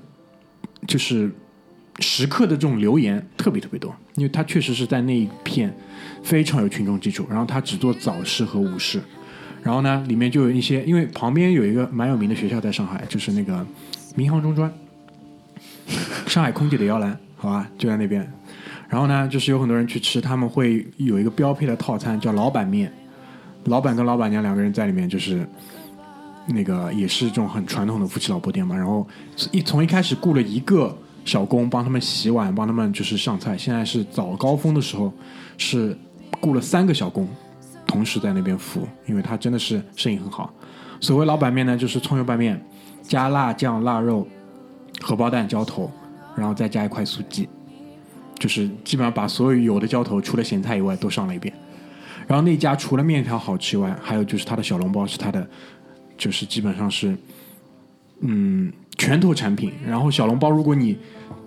[0.87, 1.29] 就是
[1.99, 5.77] 食客的这种留言特别特别多，因为他确实是在那一片
[6.23, 9.03] 非常有群众基础，然后他只做早市和午市，
[9.65, 13.67] 然后呢里面就有一些，因为旁边有一个蛮有名的学校在上海，就是那个
[14.15, 14.73] 民航中专，
[16.29, 18.33] 上海空姐的摇篮，好吧，就在那边。
[18.89, 22.93] 然后呢，就是有很多人去吃，他们会有一个标配的套餐叫老板面，
[23.65, 25.45] 老板跟老板娘两个人在里面就是。
[26.49, 29.07] 那个也是这种很传统的夫妻老婆店嘛，然后
[29.51, 33.59] 一从一开始雇了一个小工帮他们洗碗，帮他们就是上菜。
[33.59, 35.13] 现在是早高峰的时候，
[35.59, 35.99] 是
[36.41, 37.29] 雇了三个小工，
[37.85, 40.55] 同时在那边服务，因为他真的是生意很好。
[41.01, 42.65] 所谓老板面呢，就是葱油拌面，
[43.03, 44.27] 加辣酱、腊肉、
[45.01, 45.91] 荷包蛋、浇头，
[46.37, 47.49] 然后再加一块素鸡，
[48.39, 51.53] 就是基本上把所有有的浇头除了咸菜以外都上了一遍。
[52.29, 55.45] 然后那家除了面条好吃以外，还有就是它的小笼包是它的。
[56.17, 57.17] 就是基本上是，
[58.21, 59.73] 嗯，拳头产品。
[59.87, 60.97] 然后小笼包，如果你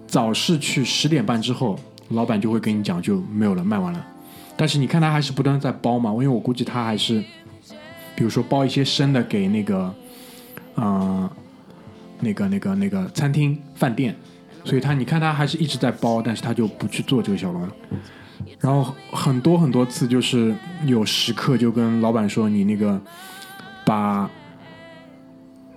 [0.05, 4.05] 早市去十点半之后，老板就会跟你讲就没有了，卖完了。
[4.55, 7.23] 但是你看他还是不断在包嘛，因为我估计他还是，
[8.15, 9.93] 比如说包一些生的给那个，
[10.75, 11.29] 嗯、
[12.19, 14.15] 那个那个那个餐厅饭店，
[14.63, 17.67] 所以他你看他还是一直在包，但是他就不去做这个小笼。
[18.59, 20.53] 然后很多很多次就是
[20.85, 23.01] 有食客就跟老板说你那个
[23.85, 24.29] 把。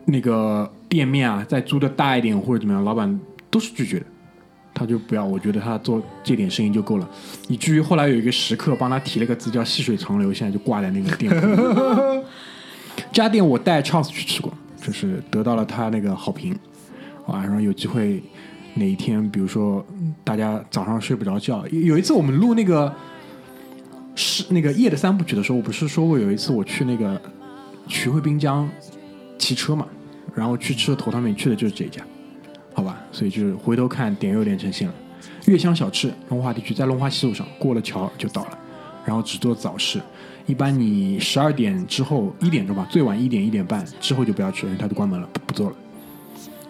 [0.04, 4.06] 那个店面啊，再租的大一点或者怎么样，老板都是拒绝的，
[4.74, 5.24] 他就不要。
[5.24, 7.08] 我觉得他做这点生意就够了，
[7.48, 12.24] 以至于后来有一个食客帮他提了个字叫“细水长流”，现在就挂在那个店铺。
[13.12, 16.58] 这家店我带 Charles 去吃过，就是得到了他那个好评。
[17.26, 18.22] 晚上有机会
[18.74, 19.84] 哪一天，比如说
[20.24, 22.92] 大家早上睡不着觉，有一次我们录那个
[24.14, 27.20] 是那个夜的三部曲的时候，我不是说过有一次我去那个
[27.86, 28.68] 徐汇滨江。
[29.42, 29.88] 骑车嘛，
[30.36, 32.00] 然后去吃的头汤面，去的就是这一家，
[32.72, 32.96] 好吧？
[33.10, 34.94] 所以就是回头看点有点成线了。
[35.46, 38.58] 月香小吃，龙华地区在龙华西路上，过了桥就到了。
[39.04, 40.00] 然后只做早市，
[40.46, 45.76] 一般你十二点之后一点钟吧，最晚一点一点半之后就不要去了，因为它都关门了，不做了。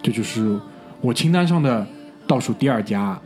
[0.03, 0.59] 这就是
[1.03, 1.87] 我清单上的
[2.27, 3.21] 倒数第二家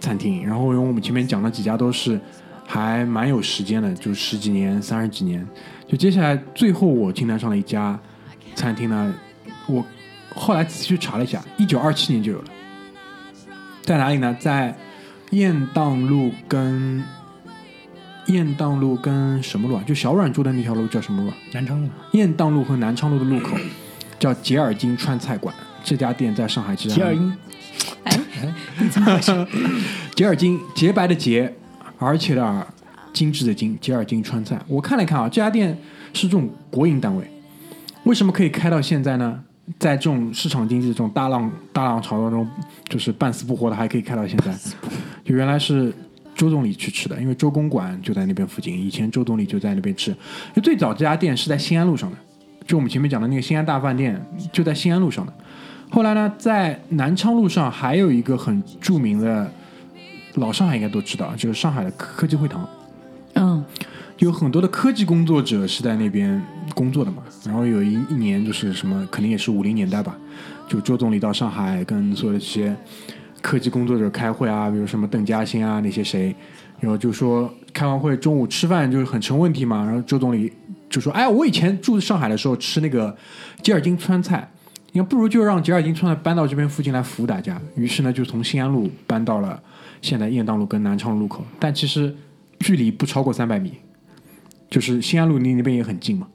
[0.00, 0.42] 餐厅。
[0.46, 2.18] 然后因为我们前面讲的几家都是
[2.64, 5.46] 还蛮有时间的，就十几年、三十几年。
[5.86, 8.00] 就接下来最后我清单上的一家。
[8.56, 9.14] 餐厅呢，
[9.68, 9.84] 我
[10.34, 12.44] 后来仔细去查了一下，一九二七年就有了，
[13.82, 14.36] 在哪里呢？
[14.40, 14.76] 在
[15.30, 17.04] 雁荡路跟
[18.26, 19.84] 雁荡路跟什么路啊？
[19.86, 21.36] 就小阮住的那条路叫什么路啊？
[21.52, 23.56] 南昌路，雁荡路和南昌路的路口
[24.18, 25.54] 叫杰尔金川菜馆。
[25.84, 27.32] 这家店在上海其实杰尔金，
[28.02, 28.18] 哎，
[30.16, 31.54] 杰尔金，洁白的洁，
[31.98, 32.66] 而且的尔，
[33.12, 34.60] 精致的精，杰尔金川菜。
[34.66, 35.78] 我看了看啊，这家店
[36.12, 37.30] 是这种国营单位。
[38.06, 39.42] 为什么可以开到现在呢？
[39.80, 42.48] 在这种市场经济、这种大浪大浪潮当中，
[42.88, 44.54] 就是半死不活的，还可以开到现在。
[45.24, 45.92] 就原来是
[46.32, 50.14] 周总理去吃的，因为周公馆就在那边附近，以前周总理就在那边吃。
[50.54, 52.16] 就最早这家店是在新安路上的，
[52.64, 55.32] 就我们前面讲的那个新安大饭店就在新安路上的。
[55.90, 59.50] 后来呢，在南昌路上还有一个很著名的，
[60.34, 62.64] 老上海应该都知道，就是上海的科技会堂。
[64.18, 66.42] 有很多的科技工作者是在那边
[66.74, 67.22] 工作的嘛。
[67.44, 70.16] 然后有一一年就是什么，肯定也是五零年代吧，
[70.68, 72.74] 就周总理到上海跟所有的这些
[73.40, 76.34] 科技工作者开会啊，比如什么邓稼先啊那些谁，
[76.80, 79.84] 然后就说开完会中午吃饭就是很成问题嘛。
[79.84, 80.52] 然后周总理
[80.88, 83.14] 就说：“哎，我以前住上海的时候吃那个
[83.62, 84.48] 吉尔金川菜，
[84.92, 89.62] 你看不如就让吉尔金川菜搬到这边附近来服务大家。”于是呢，就从新安路搬到了
[90.00, 92.16] 现在雁荡路跟南昌路口，但其实
[92.60, 93.72] 距离不超过三百米。
[94.70, 96.26] 就是新安路离那边也很近嘛，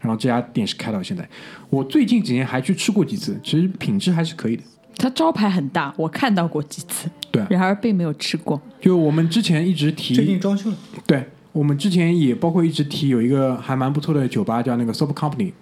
[0.00, 1.28] 然后这家店是开到现在。
[1.70, 4.62] 我最近几年还去吃过几次，其实品质还是可以的。
[4.98, 8.60] 它招牌很大，我看到过几次，对啊然而并没有吃过。
[8.80, 10.76] 就我们之前一直提最近提，装修了，
[11.06, 15.52] 对我们之前也包括一直提有一个还蛮不错的酒吧，叫那个 Soap Company，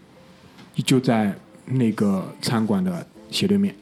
[0.85, 1.35] 就在
[1.67, 3.75] 那个餐馆的斜对面。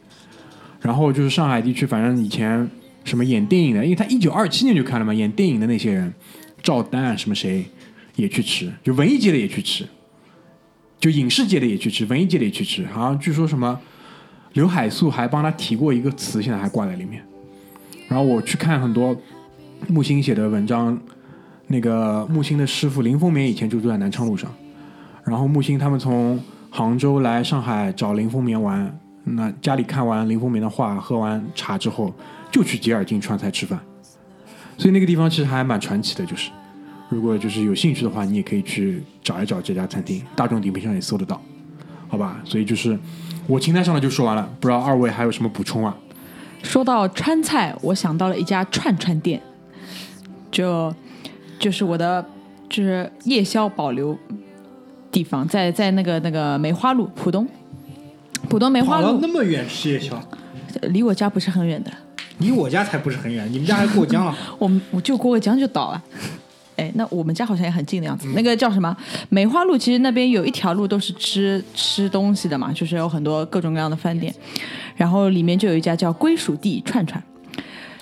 [0.80, 2.70] 然后就是上海地区，反正以前
[3.04, 6.12] 什么演电影的，因为他一九二七年就开了嘛，演电影的那些人，
[6.62, 7.64] 赵丹啊什么谁
[8.18, 9.86] 也去吃，就文艺界的也去吃，
[10.98, 12.84] 就影视界的也去吃，文艺界的也去吃。
[12.86, 13.80] 好像据说什么
[14.54, 17.22] 刘海粟还帮他提过一个词，现在还挂在里面。
[18.08, 19.16] 然后我去看很多
[19.86, 21.00] 木星写的文章，
[21.68, 24.52] 那个木星的师傅林风眠以前就住在南昌路上，
[25.24, 32.12] 然后木星他们从杭州来上海找林风眠玩，那家里看完林风眠的画，喝完茶之后，
[32.50, 33.78] 就去吉尔金川菜吃饭，
[34.76, 36.50] 所以那个地方其实还蛮传奇的，就是
[37.08, 41.40] 如果就是有兴趣的话，你也可以去找一找这家餐厅，大众点评上也搜得到，
[42.08, 42.40] 好吧？
[42.44, 42.98] 所以就是
[43.46, 45.96] 我清单上的就说完了，不知道二位还有什么补充啊？
[46.62, 49.40] 说到川菜，我想到了一家串串店，
[50.50, 50.94] 就
[51.58, 52.24] 就是我的
[52.68, 54.18] 就是夜宵保留
[55.10, 57.48] 地方，在在那个那个梅花路浦东，
[58.50, 60.20] 浦东梅花路那么远吃夜宵，
[60.82, 61.90] 离我家不是很远的，
[62.38, 64.36] 离我家才不是很远，你们家还过江了。
[64.58, 66.04] 我们我就过个江就到了。
[66.78, 68.28] 哎，那我们家好像也很近的样子。
[68.34, 68.96] 那个叫什么
[69.28, 74.32] 梅花路，其实那边有一条路都是吃吃东西的嘛，就是有很多各种各样的饭店，
[74.96, 77.22] 然后里面就有一家叫归属地串串。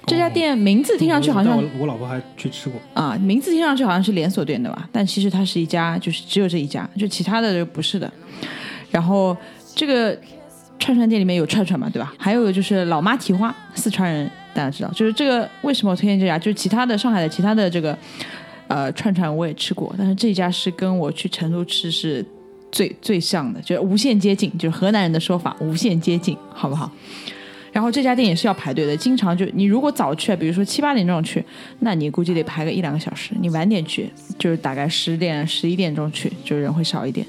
[0.06, 2.80] 这家店名字听上去好像我我老婆还去吃过。
[2.94, 4.88] 啊，名字听上去好像是连锁店对吧？
[4.92, 8.08] 但其实它是一家，就是只有这一家，就其他的就不是的。
[8.92, 9.36] 然后
[9.74, 10.16] 这个
[10.78, 12.14] 串串店里面有串串嘛，对吧？
[12.18, 16.38] 还有就是老妈蹄花，四川人大家知道，就是这个为什么我推荐这家？
[16.38, 17.98] 就是其他的上海的其他的这个
[18.68, 22.24] 呃串串我也吃过，但是这家是跟我去成都吃是
[22.72, 26.90] 最最像的，就是无限接近，就是河南人的说法，无限接近，好不好？
[27.72, 31.44] 然后这家店也是要排队的，经常就你如果早去，比如说七八点钟去，
[31.80, 33.34] 那你估计得排个一两个小时。
[33.38, 34.08] 你晚点去，
[34.38, 37.26] 就是大概十点、十一点钟去，就人会少一点。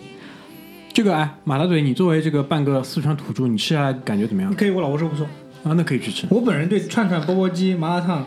[0.93, 4.53] 这个哎，马大嘴，你作为这个半个四川土著，你吃下来感觉怎么样？
[4.55, 5.27] 可以，我老婆说不错。
[5.63, 6.25] 啊，那可以去吃。
[6.29, 8.25] 我本人对串串、钵钵鸡、麻辣烫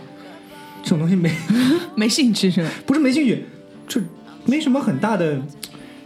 [0.82, 1.30] 这种东西没
[1.94, 2.70] 没兴趣是吧？
[2.86, 3.44] 不是没兴趣，
[3.86, 4.00] 就
[4.44, 5.40] 没什么很大的，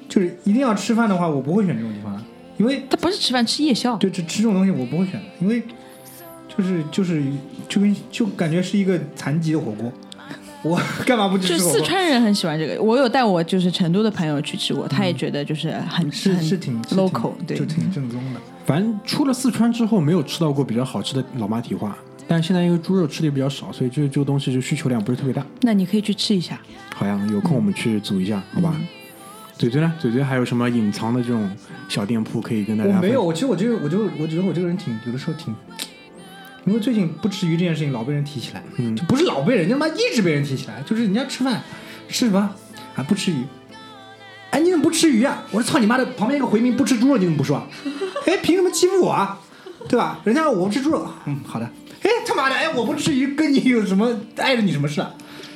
[0.08, 2.22] 就是一定要吃饭的话，我不会选这种地方，
[2.58, 5.62] 因为他不是吃饭吃夜宵，就就吃这种东西我不会选的，因为
[6.56, 7.22] 就是就是
[7.68, 9.92] 就跟就感觉是一个残疾的火锅，
[10.62, 11.78] 我 干嘛不去就吃火锅？
[11.78, 12.80] 四川人很喜欢这个。
[12.82, 18.40] 我有带我就是成都的朋友去吃过，他也觉得就是很很是是挺是挺 local，对就挺正宗的。
[18.64, 21.96] 反正出了四川之后，没有吃到过比较好吃的老妈蹄花。
[22.26, 25.44] 但是现在因为猪肉吃的也比较少，所以这这个东西就需求量不是特别大。
[25.62, 26.58] 那你可以去吃一下。
[26.94, 28.74] 好呀，有空我们去组一下，好吧？
[29.56, 29.92] 嘴嘴呢？
[30.00, 31.48] 嘴嘴还有什么隐藏的这种
[31.88, 32.96] 小店铺可以跟大家？
[32.96, 33.32] 我没有，。
[33.32, 35.54] 其实我这个我就我觉得我这个人挺有的时候挺，
[36.66, 41.62] 因为最近不吃鱼这件事情老被人提起来，嗯就不是老被人，就他妈一直被人提起来，就是人家吃饭
[42.08, 42.50] 吃什么
[42.96, 43.44] 啊不吃鱼，
[44.50, 45.44] 哎你怎么不吃鱼啊？
[45.52, 47.68] 我说操你妈的，旁边一个回民不吃猪肉你怎么不说啊？
[48.26, 49.38] 哎凭什么欺负我啊？
[49.88, 50.18] 对吧？
[50.24, 51.70] 人家说我不吃猪肉，嗯好的，
[52.04, 55.12] 哎他妈的哎我不吃鱼跟你有什么碍着你什么事啊？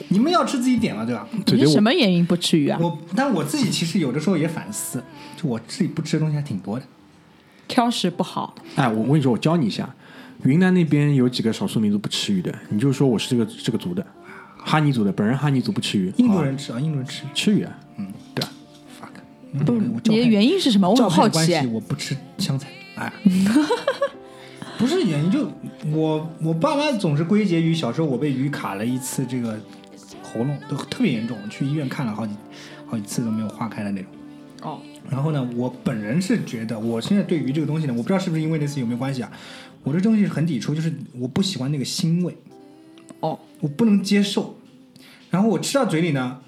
[0.08, 1.28] 你们要吃自己点了对吧？
[1.46, 2.78] 你是什么原因不吃鱼啊？
[2.80, 5.02] 我但我自己其实有的时候也反思，
[5.36, 6.84] 就我自己不吃的东西还挺多的。
[7.66, 8.54] 挑食不好。
[8.76, 9.94] 哎，我我跟你说，我教你一下，
[10.44, 14.06] 云南那边有几个少数民族不吃鱼的，你就说我是这个这个族的，
[14.56, 18.50] 哈尼族的，本人哈尼族不吃鱼，印度人吃啊，印度人吃吃鱼啊，嗯，对吧
[18.98, 20.88] ？fuck，你的原因是什么？
[20.88, 21.54] 我照很好奇。
[21.66, 23.12] 我不吃香菜，哎，
[24.78, 25.50] 不是原因，就
[25.92, 29.58] 我我爸妈总是归结于小时候我被鱼卡了一次，这个
[30.22, 32.32] 喉咙都特别严重，去医院看了好几
[32.86, 34.10] 好几次都没有化开的那种。
[34.62, 39.32] 哦，然后呢，我本人是觉得，我现在对鱼这个东西呢，我不知道是不是因为那次有没有关系啊，
[39.82, 42.36] 我这东西很抵触，就是我不喜欢那个腥味，
[43.20, 44.58] 哦，我不能接受。
[45.30, 46.40] 然后我吃到嘴里呢，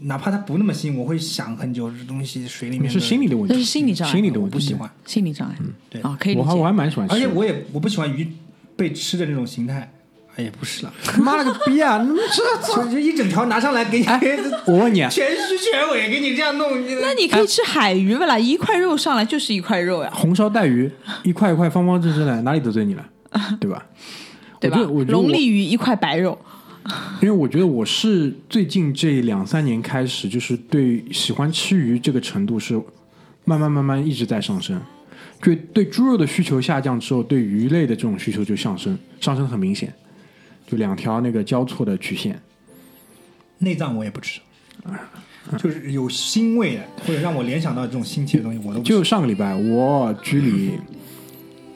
[0.00, 4.88] 哪怕它不那么腥，我会想很久，这东西水里面是心理的问题，这是心理障碍心理的问题，我不喜欢。
[5.04, 5.56] 心理障碍。
[5.90, 6.72] 对啊，可以理我还我还。
[6.72, 8.28] 蛮喜欢，而且我也我不喜欢鱼
[8.76, 9.92] 被吃的那种形态，
[10.36, 11.98] 哎呀不是了， 妈了个逼啊！
[12.32, 14.06] 这就就一整条拿上来给你，
[14.66, 16.70] 我问你啊，全须全尾给你这样弄，
[17.02, 18.38] 那你可以吃海鱼不啦？
[18.38, 20.88] 一块肉上来就是一块肉呀，红烧带鱼
[21.24, 23.04] 一块一块方方正正的，哪里得罪你了？
[23.58, 23.84] 对吧？
[24.60, 24.78] 对吧
[25.08, 26.36] 龙利鱼一块白肉，
[27.20, 32.80] 因为我觉得我是最近这两三年开始，就是对喜欢吃鱼这个程度是
[33.44, 34.80] 慢慢慢慢一直在上升。
[35.40, 39.92] 对对猪肉的需求下降之后，对鱼类的这种需求就上升，上升很明显，
[40.66, 42.40] 就两条那个交错的曲线。
[43.58, 44.40] 内脏我也不吃，
[45.58, 48.92] 就是有腥味的或者让我联想到这种腥气的东西我都不吃。
[48.92, 50.72] 就上个礼拜，我居里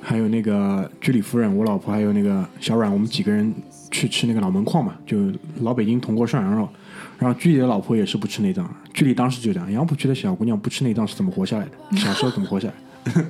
[0.03, 3.53] 还有那个居里夫人，我老婆还有那个小阮，我们几个人
[3.91, 5.31] 去吃那个老门框嘛，就
[5.61, 6.69] 老北京铜锅涮羊肉。
[7.19, 11.71] 然后居里的老婆也是不吃内脏，居里当时就讲，杨浦区的小姑娘不吃内脏是怎么活下来的？
[11.97, 13.25] 小时候怎么活下来？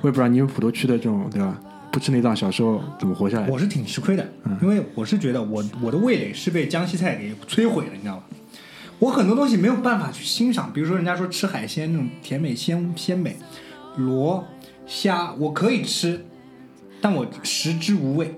[0.00, 1.60] 我也不知道你们普陀区的这种对吧？
[1.92, 3.52] 不吃内脏，小时候怎么活下来的？
[3.52, 4.26] 我是挺吃亏的，
[4.62, 8.22] 因为我是觉得我我的味蕾是被江西菜给摧毁了，你知道吗？
[8.98, 13.36] 我很多东西没有办法去欣赏，比如说人家说吃海鲜那种甜美鲜鲜美，
[13.96, 14.42] 螺
[14.86, 16.24] 虾我可以吃，
[17.00, 18.34] 但我食之无味，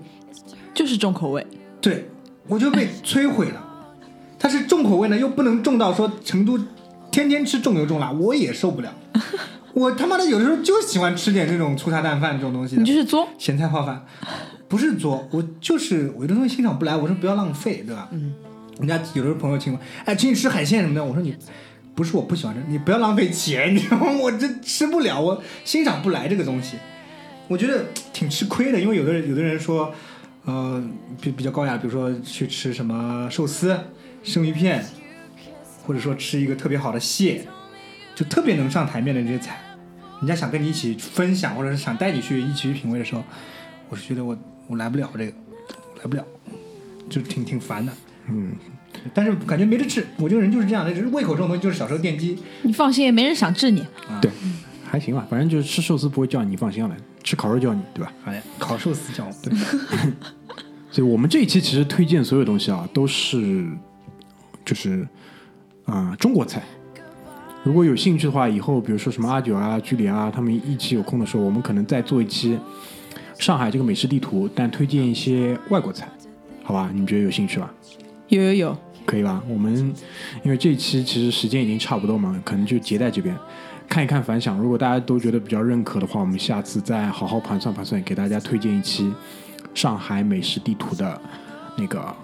[0.73, 1.45] 就是重口味。
[1.81, 2.09] 对
[2.47, 3.61] 我就被摧毁了。
[4.37, 6.59] 它是重口味呢，又不能重到说成都
[7.11, 8.93] 天天吃重油重辣，我也受不了。
[9.73, 14.05] 我他妈的有的时候就喜欢吃点这种粗茶淡饭这种东西的你，就是作，咸菜泡饭，
[14.67, 18.07] 不是作，我就是我有的东西欣赏不来，我说不要浪费，对吧？
[18.11, 18.33] 嗯，
[18.79, 21.35] 人家有的时候朋友请我，哎，请你吃海鲜什么的，我说你
[21.95, 24.11] 不是我不喜欢吃，你不要浪费钱，你知道吗？
[24.11, 26.77] 我这吃不了，我欣赏不来这个东西，
[27.47, 29.93] 我觉得挺吃亏的，因为有的人有的人说，
[30.43, 30.83] 呃，
[31.21, 33.79] 比比较高雅，比如说去吃什么寿司、
[34.23, 34.85] 生鱼片，
[35.85, 37.47] 或者说吃一个特别好的蟹，
[38.13, 39.59] 就特别能上台面的这些菜，
[40.19, 43.23] 人家想跟你一起分享，或者是想带你去一起去品味的时候，
[43.89, 44.37] 我是觉得我
[44.67, 45.33] 我来不了这个。
[46.03, 46.23] 来不了，
[47.09, 47.91] 就挺挺烦的。
[48.27, 48.51] 嗯，
[49.13, 52.37] 但是感觉没得治，我这个人就是这样的，就是胃口这种东西就是小时候奠基。
[52.63, 53.85] 你放心，没人想治你。
[54.21, 54.31] 对，
[54.83, 58.11] 还行吧，反正就是吃寿司不会叫你，放心好了，吃烤肉叫你，对吧？
[58.25, 59.53] 哎，烤寿司叫我，对，
[60.91, 63.65] 所以我们这一期其实推荐所有东西啊，都是
[64.63, 65.07] 就是
[65.85, 66.63] 啊、中国菜。
[67.63, 72.57] 如果有兴趣的话，以后比如说什么阿九啊、居里啊，他们一起有空的时候，我们可能再做一期
[73.37, 76.07] 上海这个美食地图，但推荐一些外国菜，
[76.63, 76.89] 好吧？
[76.91, 77.71] 你们觉得有兴趣吧？
[78.27, 79.41] 有有有，可以吧？
[79.47, 79.73] 我们
[80.43, 83.37] 因为这一期其实时间已经差不多嘛，可能就结在这边
[83.87, 84.57] 看一看反响。
[84.57, 89.13] 如果大家都觉得比较认可的话，我们下次再好好盘算盘算，给大家推荐一期
[89.73, 91.21] 上海美食地图的
[91.77, 92.15] 那个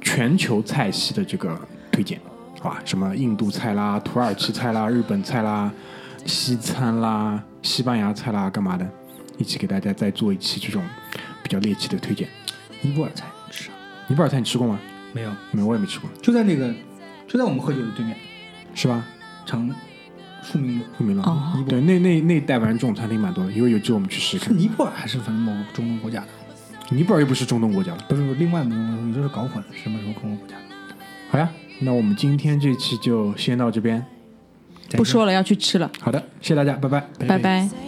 [0.00, 1.58] 全球菜系的这个
[1.90, 2.20] 推荐，
[2.60, 2.82] 好吧？
[2.84, 5.72] 什么印度菜啦、土耳其菜啦、日本菜啦、
[6.26, 8.86] 西餐啦、西班牙菜啦，干嘛的？
[9.38, 10.82] 一起给大家再做一期这种
[11.42, 12.28] 比较猎奇的推荐。
[12.82, 13.24] 尼泊尔菜？
[14.08, 14.78] 尼泊尔菜你吃过吗？
[15.12, 16.72] 没有，没有，我也没吃过，就在那个，
[17.26, 18.16] 就在我们喝酒的对面，
[18.74, 19.04] 是吧？
[19.46, 19.68] 长
[20.42, 20.84] 富民路。
[20.98, 21.22] 后面了。
[21.22, 26.28] 哦对，那那那一带反正这种餐厅蛮多的，因为有机会我们去试试尼泊尔还是反正某个中东国家的？
[26.90, 27.98] 尼泊尔又不是中东国家了。
[28.08, 30.54] 不是，不是另外某种，你这是搞混了，什么什么中东国家？
[31.30, 31.50] 好呀，
[31.80, 34.04] 那我们今天这期就先到这边。
[34.92, 37.06] 不说了，要去吃了，好的，谢谢大家，拜拜。
[37.26, 37.87] 拜拜。